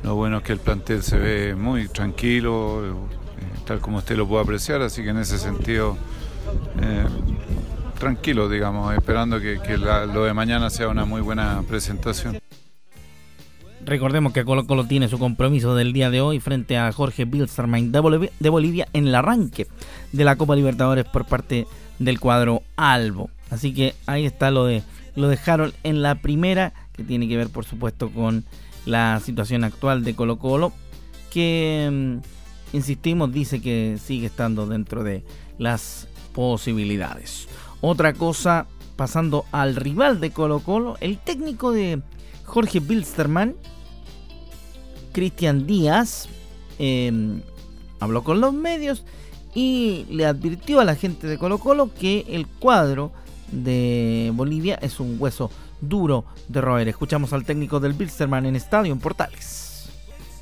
Lo 0.04 0.14
bueno 0.14 0.38
es 0.38 0.42
que 0.44 0.52
el 0.52 0.60
plantel 0.60 1.02
se 1.02 1.18
ve 1.18 1.54
muy 1.54 1.88
tranquilo, 1.88 2.84
eh, 2.84 2.92
tal 3.66 3.80
como 3.80 3.98
usted 3.98 4.16
lo 4.16 4.26
puede 4.26 4.42
apreciar, 4.42 4.82
así 4.82 5.02
que 5.02 5.10
en 5.10 5.18
ese 5.18 5.38
sentido 5.38 5.96
eh, 6.80 7.06
tranquilo, 7.98 8.48
digamos, 8.48 8.92
esperando 8.94 9.40
que, 9.40 9.58
lo 9.78 10.24
de 10.24 10.34
mañana 10.34 10.70
sea 10.70 10.88
una 10.88 11.04
muy 11.04 11.20
buena 11.20 11.62
presentación. 11.68 12.40
Recordemos 13.84 14.32
que 14.32 14.44
Colo 14.44 14.66
Colo 14.66 14.86
tiene 14.86 15.08
su 15.08 15.18
compromiso 15.18 15.74
del 15.74 15.92
día 15.92 16.08
de 16.10 16.20
hoy 16.20 16.38
frente 16.38 16.78
a 16.78 16.92
Jorge 16.92 17.24
Bilstermain 17.24 17.90
de 17.90 18.00
Bolivia, 18.48 18.86
en 18.92 19.08
el 19.08 19.14
arranque 19.14 19.66
de 20.12 20.24
la 20.24 20.36
Copa 20.36 20.54
Libertadores 20.54 21.04
por 21.04 21.24
parte 21.24 21.66
del 21.98 22.20
cuadro 22.20 22.62
Albo. 22.76 23.28
Así 23.50 23.74
que 23.74 23.94
ahí 24.06 24.24
está 24.24 24.50
lo 24.50 24.66
de 24.66 24.82
lo 25.14 25.28
dejaron 25.28 25.72
en 25.82 26.00
la 26.00 26.14
primera, 26.14 26.72
que 26.92 27.02
tiene 27.02 27.28
que 27.28 27.36
ver 27.36 27.48
por 27.48 27.64
supuesto 27.64 28.10
con 28.10 28.44
la 28.86 29.20
situación 29.20 29.64
actual 29.64 30.04
de 30.04 30.14
Colo 30.14 30.38
Colo, 30.38 30.72
que, 31.30 31.90
mm, 31.92 32.76
insistimos, 32.76 33.32
dice 33.32 33.60
que 33.60 33.98
sigue 34.02 34.26
estando 34.26 34.66
dentro 34.66 35.02
de 35.04 35.24
las 35.58 36.08
posibilidades. 36.34 37.48
Otra 37.80 38.14
cosa, 38.14 38.66
pasando 38.96 39.44
al 39.52 39.76
rival 39.76 40.20
de 40.20 40.30
Colo 40.30 40.60
Colo, 40.60 40.96
el 41.00 41.18
técnico 41.18 41.72
de 41.72 42.00
Jorge 42.52 42.80
Bilsterman, 42.80 43.54
Cristian 45.12 45.66
Díaz, 45.66 46.28
em, 46.78 47.40
habló 47.98 48.22
con 48.24 48.42
los 48.42 48.52
medios 48.52 49.04
y 49.54 50.04
le 50.10 50.26
advirtió 50.26 50.78
a 50.78 50.84
la 50.84 50.94
gente 50.94 51.26
de 51.26 51.38
Colo 51.38 51.56
Colo 51.56 51.94
que 51.98 52.26
el 52.28 52.46
cuadro 52.46 53.10
de 53.50 54.30
Bolivia 54.34 54.74
es 54.82 55.00
un 55.00 55.16
hueso 55.18 55.50
duro 55.80 56.26
de 56.48 56.60
roer. 56.60 56.88
Escuchamos 56.88 57.32
al 57.32 57.46
técnico 57.46 57.80
del 57.80 57.94
Bilsterman 57.94 58.44
en 58.44 58.54
Estadio 58.54 58.92
en 58.92 58.98
Portales. 58.98 59.71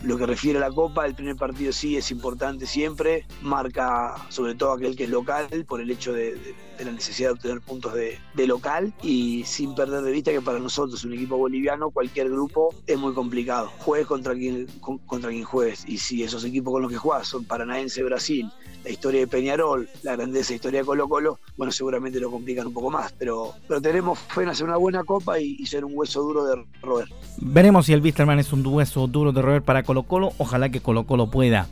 Lo 0.02 0.16
que 0.16 0.24
refiere 0.24 0.58
a 0.58 0.62
la 0.62 0.70
Copa, 0.70 1.04
el 1.04 1.14
primer 1.14 1.36
partido 1.36 1.72
sí 1.72 1.96
es 1.96 2.10
importante 2.10 2.66
siempre, 2.66 3.26
marca 3.42 4.14
sobre 4.30 4.54
todo 4.54 4.72
aquel 4.72 4.96
que 4.96 5.04
es 5.04 5.10
local 5.10 5.46
por 5.68 5.80
el 5.80 5.90
hecho 5.90 6.12
de, 6.14 6.38
la 6.78 6.92
necesidad 6.92 7.28
de 7.28 7.32
obtener 7.34 7.60
puntos 7.60 7.92
de, 7.92 8.18
local 8.46 8.94
y 9.02 9.44
sin 9.44 9.74
perder 9.74 10.02
de 10.02 10.10
vista 10.10 10.30
que 10.32 10.40
para 10.40 10.58
nosotros, 10.58 11.04
un 11.04 11.12
equipo 11.12 11.36
boliviano, 11.36 11.90
cualquier 11.90 12.30
grupo 12.30 12.74
es 12.86 12.98
muy 12.98 13.12
complicado. 13.12 13.70
Juegues 13.78 14.06
contra 14.06 14.34
quien, 14.34 14.66
contra 15.06 15.30
quien 15.30 15.44
juegues 15.44 15.84
y 15.86 15.98
si 15.98 16.22
esos 16.22 16.44
equipos 16.44 16.72
con 16.72 16.82
los 16.82 16.90
que 16.90 16.96
juegas 16.96 17.28
son 17.28 17.44
Paranaense, 17.44 18.02
Brasil, 18.02 18.50
la 18.84 18.90
historia 18.90 19.20
de 19.20 19.26
Peñarol, 19.26 19.88
la 20.02 20.16
grandeza 20.16 20.54
historia 20.54 20.80
de 20.80 20.86
Colo 20.86 21.08
Colo, 21.08 21.38
bueno, 21.56 21.72
seguramente 21.72 22.18
lo 22.18 22.30
complican 22.30 22.66
un 22.68 22.72
poco 22.72 22.90
más, 22.90 23.12
pero, 23.12 23.52
pero 23.68 23.80
tenemos 23.80 24.18
fe 24.18 24.42
en 24.42 24.48
hacer 24.48 24.66
una 24.66 24.76
buena 24.76 25.04
copa 25.04 25.38
y, 25.38 25.66
ser 25.66 25.84
un 25.84 25.92
hueso 25.94 26.22
duro 26.22 26.44
de 26.46 26.64
roer. 26.82 27.08
Veremos 27.36 27.86
si 27.86 27.92
el 27.92 28.00
Wisterman 28.00 28.38
es 28.38 28.52
un 28.52 28.66
hueso 28.66 29.06
duro 29.06 29.30
de 29.30 29.42
roer 29.42 29.62
para 29.62 29.82
Colo 29.90 30.04
Colo, 30.04 30.32
ojalá 30.38 30.68
que 30.68 30.80
Colo 30.80 31.02
Colo 31.04 31.32
pueda 31.32 31.66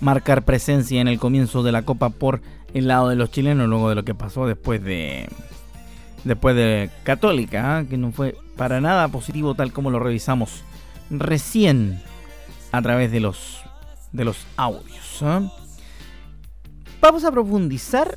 marcar 0.00 0.44
presencia 0.44 1.00
en 1.00 1.08
el 1.08 1.18
comienzo 1.18 1.64
de 1.64 1.72
la 1.72 1.82
copa 1.82 2.10
por 2.10 2.40
el 2.74 2.86
lado 2.86 3.08
de 3.08 3.16
los 3.16 3.32
chilenos, 3.32 3.66
luego 3.68 3.88
de 3.88 3.96
lo 3.96 4.04
que 4.04 4.14
pasó 4.14 4.46
después 4.46 4.84
de 4.84 5.28
después 6.22 6.54
de 6.54 6.90
Católica, 7.02 7.78
¿ah? 7.78 7.84
que 7.84 7.96
no 7.96 8.12
fue 8.12 8.36
para 8.56 8.80
nada 8.80 9.08
positivo 9.08 9.56
tal 9.56 9.72
como 9.72 9.90
lo 9.90 9.98
revisamos 9.98 10.62
recién 11.10 12.00
a 12.70 12.80
través 12.82 13.10
de 13.10 13.18
los 13.18 13.62
de 14.12 14.24
los 14.24 14.46
audios. 14.56 15.20
¿ah? 15.22 15.42
Vamos 17.00 17.24
a 17.24 17.32
profundizar 17.32 18.16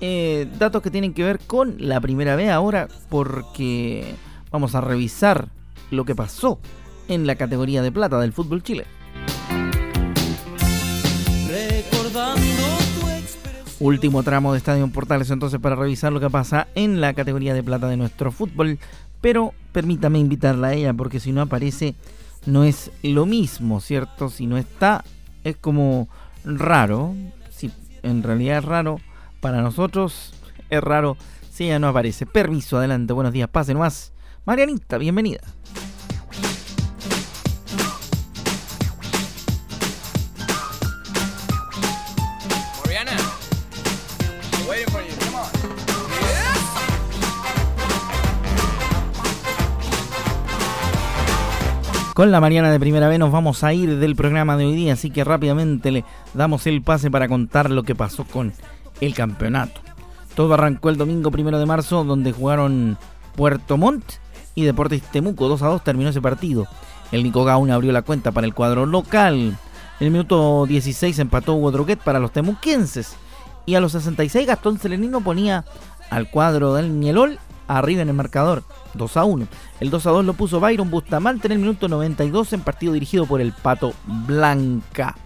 eh, 0.00 0.48
datos 0.58 0.82
que 0.82 0.90
tienen 0.90 1.14
que 1.14 1.22
ver 1.22 1.38
con 1.38 1.76
la 1.78 2.00
primera 2.00 2.34
vez 2.34 2.50
ahora 2.50 2.88
porque 3.10 4.16
vamos 4.50 4.74
a 4.74 4.80
revisar 4.80 5.50
lo 5.92 6.04
que 6.04 6.16
pasó 6.16 6.58
en 7.08 7.26
la 7.26 7.36
categoría 7.36 7.82
de 7.82 7.92
plata 7.92 8.18
del 8.18 8.32
fútbol 8.32 8.62
chile. 8.62 8.86
Último 13.78 14.22
tramo 14.22 14.52
de 14.52 14.58
Estadio 14.58 14.88
Portales 14.88 15.30
entonces 15.30 15.60
para 15.60 15.76
revisar 15.76 16.12
lo 16.12 16.20
que 16.20 16.30
pasa 16.30 16.66
en 16.74 17.00
la 17.00 17.14
categoría 17.14 17.54
de 17.54 17.62
plata 17.62 17.88
de 17.88 17.96
nuestro 17.96 18.32
fútbol. 18.32 18.78
Pero 19.20 19.52
permítame 19.72 20.18
invitarla 20.18 20.68
a 20.68 20.74
ella 20.74 20.94
porque 20.94 21.20
si 21.20 21.32
no 21.32 21.42
aparece 21.42 21.94
no 22.46 22.64
es 22.64 22.90
lo 23.02 23.26
mismo, 23.26 23.80
¿cierto? 23.80 24.28
Si 24.28 24.46
no 24.46 24.56
está 24.56 25.04
es 25.44 25.56
como 25.56 26.08
raro 26.44 27.14
en 28.06 28.22
realidad 28.22 28.58
es 28.58 28.64
raro. 28.64 29.00
Para 29.40 29.60
nosotros 29.60 30.32
es 30.70 30.80
raro 30.80 31.16
si 31.50 31.64
ella 31.64 31.78
no 31.78 31.88
aparece. 31.88 32.26
Permiso, 32.26 32.78
adelante, 32.78 33.12
buenos 33.12 33.32
días, 33.32 33.48
pase 33.48 33.74
nomás. 33.74 34.12
Marianita, 34.44 34.98
bienvenida. 34.98 35.40
Con 52.16 52.30
la 52.30 52.40
Mariana 52.40 52.70
de 52.70 52.80
Primera 52.80 53.08
vez 53.08 53.18
nos 53.18 53.30
vamos 53.30 53.62
a 53.62 53.74
ir 53.74 53.98
del 53.98 54.16
programa 54.16 54.56
de 54.56 54.64
hoy 54.64 54.74
día, 54.74 54.94
así 54.94 55.10
que 55.10 55.22
rápidamente 55.22 55.90
le 55.90 56.02
damos 56.32 56.66
el 56.66 56.80
pase 56.80 57.10
para 57.10 57.28
contar 57.28 57.70
lo 57.70 57.82
que 57.82 57.94
pasó 57.94 58.24
con 58.24 58.54
el 59.02 59.12
campeonato. 59.12 59.82
Todo 60.34 60.54
arrancó 60.54 60.88
el 60.88 60.96
domingo 60.96 61.30
primero 61.30 61.58
de 61.58 61.66
marzo, 61.66 62.04
donde 62.04 62.32
jugaron 62.32 62.96
Puerto 63.34 63.76
Montt 63.76 64.14
y 64.54 64.64
Deportes 64.64 65.02
Temuco. 65.02 65.46
2 65.46 65.60
a 65.60 65.66
2 65.66 65.84
terminó 65.84 66.08
ese 66.08 66.22
partido. 66.22 66.66
El 67.12 67.22
Nico 67.22 67.44
Gauna 67.44 67.74
abrió 67.74 67.92
la 67.92 68.00
cuenta 68.00 68.32
para 68.32 68.46
el 68.46 68.54
cuadro 68.54 68.86
local. 68.86 69.54
En 70.00 70.06
el 70.06 70.10
minuto 70.10 70.64
16 70.64 71.18
empató 71.18 71.52
Hugo 71.52 71.70
Droguet 71.70 71.98
para 71.98 72.18
los 72.18 72.32
temuquenses. 72.32 73.14
Y 73.66 73.74
a 73.74 73.80
los 73.80 73.92
66 73.92 74.46
Gastón 74.46 74.78
Celenino 74.78 75.20
ponía 75.20 75.66
al 76.08 76.30
cuadro 76.30 76.72
del 76.72 76.88
Mielol 76.88 77.38
arriba 77.68 78.02
en 78.02 78.08
el 78.08 78.14
marcador, 78.14 78.62
2 78.94 79.16
a 79.16 79.24
1. 79.24 79.46
El 79.80 79.90
2 79.90 80.06
a 80.06 80.10
2 80.10 80.24
lo 80.24 80.34
puso 80.34 80.60
Byron 80.60 80.90
Bustamante 80.90 81.48
en 81.48 81.52
el 81.52 81.58
minuto 81.58 81.88
92 81.88 82.52
en 82.52 82.60
partido 82.60 82.92
dirigido 82.92 83.26
por 83.26 83.40
el 83.40 83.52
Pato 83.52 83.94
Blanca. 84.06 85.16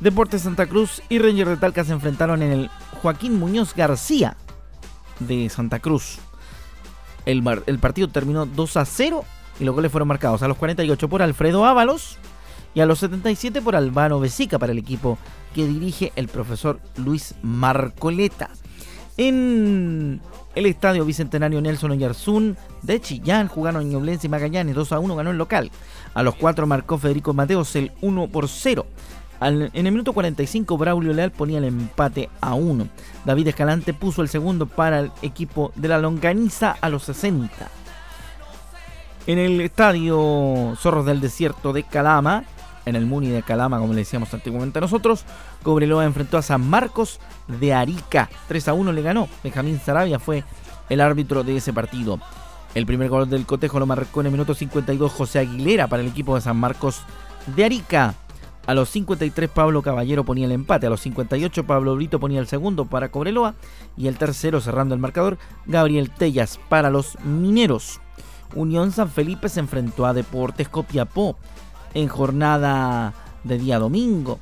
Deportes 0.00 0.42
Santa 0.42 0.66
Cruz 0.66 1.02
y 1.08 1.18
Ranger 1.18 1.48
de 1.48 1.56
Talca 1.56 1.84
se 1.84 1.92
enfrentaron 1.92 2.42
en 2.42 2.52
el 2.52 2.70
Joaquín 3.00 3.38
Muñoz 3.38 3.74
García 3.74 4.36
de 5.20 5.48
Santa 5.48 5.78
Cruz. 5.78 6.18
El, 7.26 7.42
el 7.66 7.78
partido 7.78 8.08
terminó 8.08 8.44
2 8.44 8.76
a 8.76 8.84
0 8.84 9.24
y 9.60 9.64
los 9.64 9.74
goles 9.74 9.90
fueron 9.90 10.08
marcados 10.08 10.42
a 10.42 10.48
los 10.48 10.56
48 10.58 11.08
por 11.08 11.22
Alfredo 11.22 11.64
Ábalos 11.64 12.18
y 12.74 12.80
a 12.80 12.86
los 12.86 12.98
77 12.98 13.62
por 13.62 13.76
Albano 13.76 14.20
Besica 14.20 14.58
para 14.58 14.72
el 14.72 14.78
equipo 14.78 15.16
que 15.54 15.66
dirige 15.66 16.12
el 16.16 16.28
profesor 16.28 16.80
Luis 16.96 17.34
Marcoleta. 17.42 18.50
En 19.16 20.20
el 20.54 20.66
estadio 20.66 21.04
Bicentenario 21.04 21.60
Nelson 21.60 21.90
Oyarzún 21.90 22.56
de 22.82 23.00
Chillán 23.00 23.48
jugaron 23.48 23.88
Ñoblense 23.88 24.26
y 24.26 24.30
Magallanes 24.30 24.74
2 24.74 24.92
a 24.92 24.98
1 24.98 25.16
ganó 25.16 25.30
el 25.30 25.38
local. 25.38 25.70
A 26.14 26.22
los 26.22 26.34
4 26.36 26.66
marcó 26.66 26.98
Federico 26.98 27.34
Mateos 27.34 27.74
el 27.76 27.92
1 28.00 28.28
por 28.28 28.48
0. 28.48 28.86
en 29.40 29.86
el 29.86 29.92
minuto 29.92 30.12
45 30.12 30.78
Braulio 30.78 31.12
Leal 31.12 31.32
ponía 31.32 31.58
el 31.58 31.64
empate 31.64 32.28
a 32.40 32.54
1. 32.54 32.88
David 33.24 33.48
Escalante 33.48 33.94
puso 33.94 34.22
el 34.22 34.28
segundo 34.28 34.66
para 34.66 35.00
el 35.00 35.12
equipo 35.22 35.72
de 35.74 35.88
la 35.88 35.98
Longaniza 35.98 36.76
a 36.80 36.88
los 36.88 37.04
60. 37.04 37.68
En 39.26 39.38
el 39.38 39.60
estadio 39.60 40.74
Zorros 40.76 41.06
del 41.06 41.20
Desierto 41.20 41.72
de 41.72 41.82
Calama, 41.82 42.44
en 42.86 42.96
el 42.96 43.06
Muni 43.06 43.28
de 43.28 43.42
Calama, 43.42 43.78
como 43.78 43.92
le 43.92 44.00
decíamos 44.00 44.32
antiguamente 44.34 44.78
a 44.78 44.82
nosotros, 44.82 45.24
Cobreloa 45.62 46.04
enfrentó 46.04 46.38
a 46.38 46.42
San 46.42 46.68
Marcos 46.68 47.20
de 47.48 47.72
Arica. 47.72 48.28
3 48.48 48.68
a 48.68 48.74
1 48.74 48.92
le 48.92 49.02
ganó. 49.02 49.28
Benjamín 49.42 49.80
Sarabia 49.80 50.18
fue 50.18 50.44
el 50.88 51.00
árbitro 51.00 51.42
de 51.42 51.56
ese 51.56 51.72
partido. 51.72 52.20
El 52.74 52.86
primer 52.86 53.08
gol 53.08 53.30
del 53.30 53.46
cotejo 53.46 53.78
lo 53.78 53.86
marcó 53.86 54.20
en 54.20 54.26
el 54.26 54.32
minuto 54.32 54.54
52 54.54 55.12
José 55.12 55.38
Aguilera 55.38 55.86
para 55.86 56.02
el 56.02 56.08
equipo 56.08 56.34
de 56.34 56.40
San 56.40 56.56
Marcos 56.56 57.02
de 57.54 57.64
Arica. 57.64 58.14
A 58.66 58.74
los 58.74 58.88
53 58.90 59.50
Pablo 59.50 59.82
Caballero 59.82 60.24
ponía 60.24 60.46
el 60.46 60.52
empate, 60.52 60.86
a 60.86 60.90
los 60.90 61.00
58 61.02 61.66
Pablo 61.66 61.94
Brito 61.96 62.18
ponía 62.18 62.40
el 62.40 62.46
segundo 62.46 62.86
para 62.86 63.10
Cobreloa 63.10 63.54
y 63.96 64.06
el 64.06 64.16
tercero 64.16 64.60
cerrando 64.60 64.94
el 64.94 65.00
marcador 65.00 65.36
Gabriel 65.66 66.10
Tellas 66.10 66.58
para 66.70 66.88
los 66.88 67.18
Mineros. 67.20 68.00
Unión 68.54 68.90
San 68.92 69.10
Felipe 69.10 69.48
se 69.48 69.60
enfrentó 69.60 70.06
a 70.06 70.14
Deportes 70.14 70.68
Copiapó 70.68 71.36
en 71.94 72.08
jornada 72.08 73.14
de 73.44 73.58
día 73.58 73.78
domingo. 73.78 74.38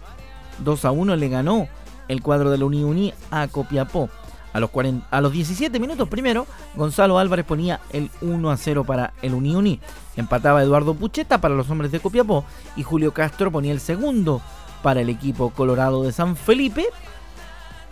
2 0.59 0.85
a 0.85 0.91
1 0.91 1.17
le 1.17 1.29
ganó 1.29 1.69
el 2.09 2.23
cuadro 2.23 2.51
de 2.51 2.59
la 2.59 2.65
Uni 2.65 3.13
a 3.31 3.49
Copiapó. 3.49 4.09
A 4.53 4.61
los, 4.61 4.71
a 5.11 5.21
los 5.23 5.33
17 5.33 5.81
minutos 5.81 6.09
primero, 6.09 6.47
Gonzalo 6.75 7.19
Álvarez 7.19 7.47
ponía 7.47 7.81
el 7.91 8.11
1 8.21 8.51
a 8.51 8.57
0 8.57 8.85
para 8.85 9.15
el 9.23 9.33
Uni 9.33 9.81
Empataba 10.17 10.63
Eduardo 10.63 10.95
Pucheta 10.95 11.41
para 11.41 11.55
los 11.55 11.71
hombres 11.71 11.91
de 11.91 12.01
Copiapó 12.01 12.45
y 12.77 12.83
Julio 12.83 13.15
Castro 13.15 13.51
ponía 13.51 13.73
el 13.73 13.81
segundo 13.81 14.43
para 14.83 15.01
el 15.01 15.09
equipo 15.09 15.51
colorado 15.51 16.03
de 16.03 16.13
San 16.13 16.37
Felipe 16.37 16.87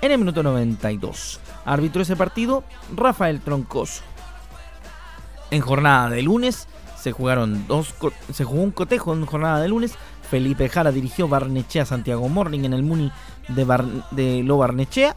en 0.03 0.13
el 0.13 0.19
minuto 0.19 0.43
92. 0.43 1.41
Árbitro 1.65 2.03
ese 2.03 2.17
partido, 2.17 2.65
Rafael 2.95 3.41
Troncoso. 3.41 4.03
En 5.51 5.63
jornada 5.63 6.11
de 6.11 6.23
lunes 6.23 6.69
se 7.01 7.13
jugaron 7.13 7.67
dos 7.67 7.95
se 8.33 8.45
jugó 8.45 8.63
un 8.63 8.71
cotejo 8.71 9.15
en 9.15 9.25
jornada 9.27 9.61
de 9.61 9.69
lunes 9.69 9.97
Felipe 10.31 10.69
Jara 10.69 10.93
dirigió 10.93 11.27
Barnechea 11.27 11.85
Santiago 11.85 12.29
Morning 12.29 12.61
en 12.61 12.73
el 12.73 12.85
Muni 12.85 13.11
de, 13.49 13.67
de 14.13 14.45
Lo 14.45 14.59
Barnechea. 14.59 15.17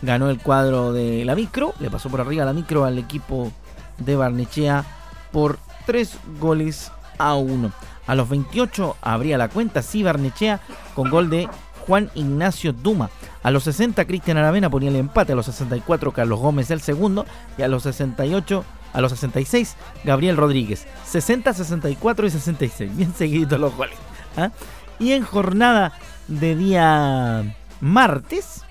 Ganó 0.00 0.30
el 0.30 0.38
cuadro 0.38 0.92
de 0.92 1.24
la 1.24 1.34
micro, 1.34 1.74
le 1.80 1.90
pasó 1.90 2.08
por 2.08 2.20
arriba 2.20 2.44
la 2.44 2.52
micro 2.52 2.84
al 2.84 2.98
equipo 2.98 3.50
de 3.98 4.14
Barnechea 4.14 4.84
por 5.32 5.58
3 5.86 6.18
goles 6.38 6.92
a 7.18 7.34
1. 7.34 7.72
A 8.06 8.14
los 8.14 8.28
28 8.28 8.96
abría 9.00 9.38
la 9.38 9.48
cuenta, 9.48 9.82
sí, 9.82 10.04
Barnechea 10.04 10.60
con 10.94 11.10
gol 11.10 11.28
de 11.28 11.48
Juan 11.84 12.08
Ignacio 12.14 12.72
Duma. 12.72 13.10
A 13.42 13.50
los 13.50 13.64
60 13.64 14.04
Cristian 14.04 14.36
Aravena 14.36 14.70
ponía 14.70 14.90
el 14.90 14.96
empate, 14.96 15.32
a 15.32 15.36
los 15.36 15.46
64 15.46 16.12
Carlos 16.12 16.38
Gómez 16.38 16.70
el 16.70 16.80
segundo 16.80 17.26
y 17.58 17.62
a 17.62 17.68
los 17.68 17.82
68 17.82 18.64
A 18.92 19.00
los 19.00 19.12
66, 19.12 19.76
Gabriel 20.04 20.36
Rodríguez. 20.36 20.86
60, 21.04 21.52
64 21.52 22.26
y 22.26 22.30
66. 22.30 22.96
Bien 22.96 23.14
seguidos 23.14 23.60
los 23.60 23.74
goles. 23.74 23.96
¿ah? 24.36 24.50
Y 24.98 25.12
en 25.12 25.24
jornada 25.24 25.92
de 26.28 26.56
día 26.56 27.56
martes, 27.80 28.64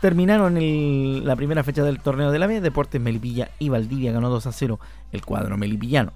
terminaron 0.00 0.54
la 1.24 1.36
primera 1.36 1.64
fecha 1.64 1.82
del 1.82 2.00
torneo 2.00 2.30
de 2.30 2.38
la 2.38 2.46
B. 2.46 2.60
Deportes 2.60 3.00
Melipilla 3.00 3.50
y 3.58 3.68
Valdivia 3.68 4.12
ganó 4.12 4.30
2 4.30 4.46
a 4.46 4.52
0 4.52 4.80
el 5.12 5.24
cuadro 5.24 5.56
melipillano. 5.56 6.12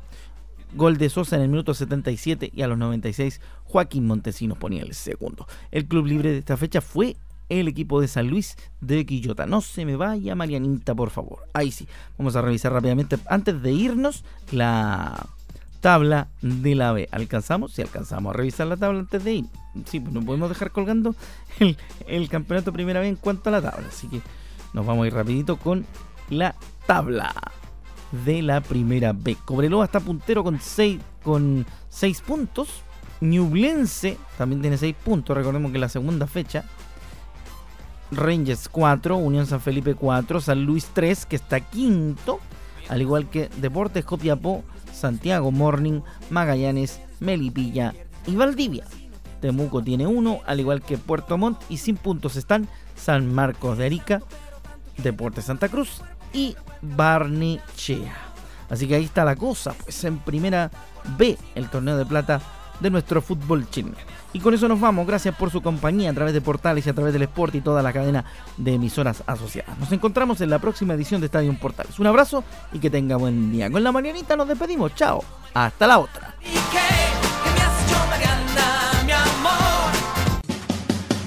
Gol 0.74 0.96
de 0.96 1.10
Sosa 1.10 1.36
en 1.36 1.42
el 1.42 1.48
minuto 1.48 1.74
77 1.74 2.50
y 2.54 2.62
a 2.62 2.66
los 2.66 2.78
96 2.78 3.40
Joaquín 3.64 4.06
Montesinos 4.06 4.56
ponía 4.56 4.82
el 4.82 4.94
segundo. 4.94 5.46
El 5.70 5.86
club 5.86 6.06
libre 6.06 6.32
de 6.32 6.38
esta 6.38 6.56
fecha 6.56 6.80
fue 6.80 7.16
el 7.48 7.68
equipo 7.68 8.00
de 8.00 8.08
San 8.08 8.28
Luis 8.28 8.56
de 8.80 9.04
Quillota. 9.06 9.46
No 9.46 9.60
se 9.60 9.84
me 9.84 9.96
vaya 9.96 10.34
Marianita, 10.34 10.94
por 10.94 11.10
favor. 11.10 11.40
Ahí 11.52 11.70
sí. 11.70 11.86
Vamos 12.18 12.36
a 12.36 12.42
revisar 12.42 12.72
rápidamente, 12.72 13.18
antes 13.26 13.62
de 13.62 13.72
irnos, 13.72 14.24
la 14.50 15.26
tabla 15.80 16.28
de 16.40 16.74
la 16.74 16.92
B. 16.92 17.08
¿Alcanzamos? 17.10 17.72
Si 17.72 17.82
alcanzamos 17.82 18.34
a 18.34 18.36
revisar 18.36 18.66
la 18.66 18.76
tabla 18.76 19.00
antes 19.00 19.22
de 19.24 19.34
ir. 19.34 19.44
Sí, 19.86 20.00
pues 20.00 20.12
no 20.12 20.22
podemos 20.22 20.48
dejar 20.48 20.70
colgando 20.70 21.14
el, 21.58 21.76
el 22.06 22.28
campeonato 22.28 22.72
primera 22.72 23.00
vez 23.00 23.08
en 23.08 23.16
cuanto 23.16 23.48
a 23.48 23.52
la 23.52 23.62
tabla. 23.62 23.88
Así 23.88 24.08
que 24.08 24.20
nos 24.72 24.86
vamos 24.86 25.04
a 25.04 25.06
ir 25.08 25.14
rapidito 25.14 25.56
con 25.56 25.84
la 26.30 26.54
tabla 26.86 27.34
de 28.24 28.42
la 28.42 28.60
primera 28.60 29.12
B. 29.12 29.36
Cobreloa 29.44 29.86
está 29.86 30.00
puntero 30.00 30.44
con 30.44 30.60
6 30.60 31.00
con 31.22 31.66
seis 31.88 32.20
puntos. 32.20 32.82
Ñublense 33.20 34.18
también 34.36 34.60
tiene 34.60 34.76
6 34.76 34.94
puntos. 35.04 35.36
Recordemos 35.36 35.72
que 35.72 35.78
la 35.78 35.88
segunda 35.88 36.26
fecha. 36.26 36.64
Rangers 38.12 38.68
4, 38.68 39.16
Unión 39.16 39.46
San 39.46 39.60
Felipe 39.60 39.94
4, 39.94 40.40
San 40.40 40.64
Luis 40.64 40.90
3, 40.92 41.26
que 41.26 41.36
está 41.36 41.60
quinto. 41.60 42.40
Al 42.88 43.00
igual 43.00 43.28
que 43.30 43.48
Deportes 43.56 44.04
Copiapó, 44.04 44.64
Santiago 44.92 45.50
Morning, 45.50 46.00
Magallanes, 46.30 47.00
Melipilla 47.20 47.94
y 48.26 48.36
Valdivia. 48.36 48.84
Temuco 49.40 49.82
tiene 49.82 50.06
1, 50.06 50.40
al 50.46 50.60
igual 50.60 50.82
que 50.82 50.98
Puerto 50.98 51.38
Montt. 51.38 51.60
Y 51.68 51.78
sin 51.78 51.96
puntos 51.96 52.36
están 52.36 52.68
San 52.94 53.32
Marcos 53.34 53.78
de 53.78 53.86
Arica, 53.86 54.22
Deportes 54.98 55.46
Santa 55.46 55.68
Cruz 55.68 56.02
y 56.32 56.54
Barnechea. 56.82 58.16
Así 58.68 58.86
que 58.86 58.94
ahí 58.94 59.04
está 59.04 59.24
la 59.24 59.36
cosa, 59.36 59.74
pues 59.74 60.02
en 60.04 60.18
primera 60.18 60.70
B 61.18 61.36
el 61.54 61.68
torneo 61.68 61.96
de 61.96 62.06
plata 62.06 62.40
de 62.80 62.90
nuestro 62.90 63.22
fútbol 63.22 63.68
chileno. 63.70 63.96
Y 64.32 64.40
con 64.40 64.54
eso 64.54 64.66
nos 64.66 64.80
vamos, 64.80 65.06
gracias 65.06 65.34
por 65.36 65.50
su 65.50 65.60
compañía 65.60 66.10
a 66.10 66.14
través 66.14 66.32
de 66.32 66.40
Portales 66.40 66.86
y 66.86 66.90
a 66.90 66.94
través 66.94 67.12
del 67.12 67.22
Sport 67.22 67.54
y 67.56 67.60
toda 67.60 67.82
la 67.82 67.92
cadena 67.92 68.24
de 68.56 68.74
emisoras 68.74 69.22
asociadas. 69.26 69.78
Nos 69.78 69.92
encontramos 69.92 70.40
en 70.40 70.48
la 70.48 70.58
próxima 70.58 70.94
edición 70.94 71.20
de 71.20 71.26
Estadio 71.26 71.52
Portales. 71.58 71.98
Un 71.98 72.06
abrazo 72.06 72.42
y 72.72 72.78
que 72.78 72.88
tenga 72.88 73.16
buen 73.16 73.52
día. 73.52 73.70
Con 73.70 73.84
la 73.84 73.92
mañanita 73.92 74.34
nos 74.36 74.48
despedimos, 74.48 74.94
chao, 74.94 75.22
hasta 75.52 75.86
la 75.86 75.98
otra. 75.98 76.34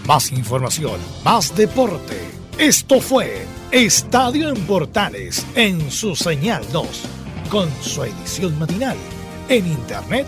Más 0.08 0.32
información, 0.32 1.00
más 1.24 1.56
deporte. 1.56 2.30
Esto 2.60 3.02
fue 3.02 3.46
Estadio 3.72 4.50
en 4.50 4.66
Portales 4.66 5.46
en 5.56 5.92
su 5.92 6.16
señal 6.16 6.64
2, 6.72 6.88
con 7.50 7.70
su 7.82 8.04
edición 8.04 8.58
matinal. 8.60 8.98
En 9.50 9.66
internet 9.68 10.28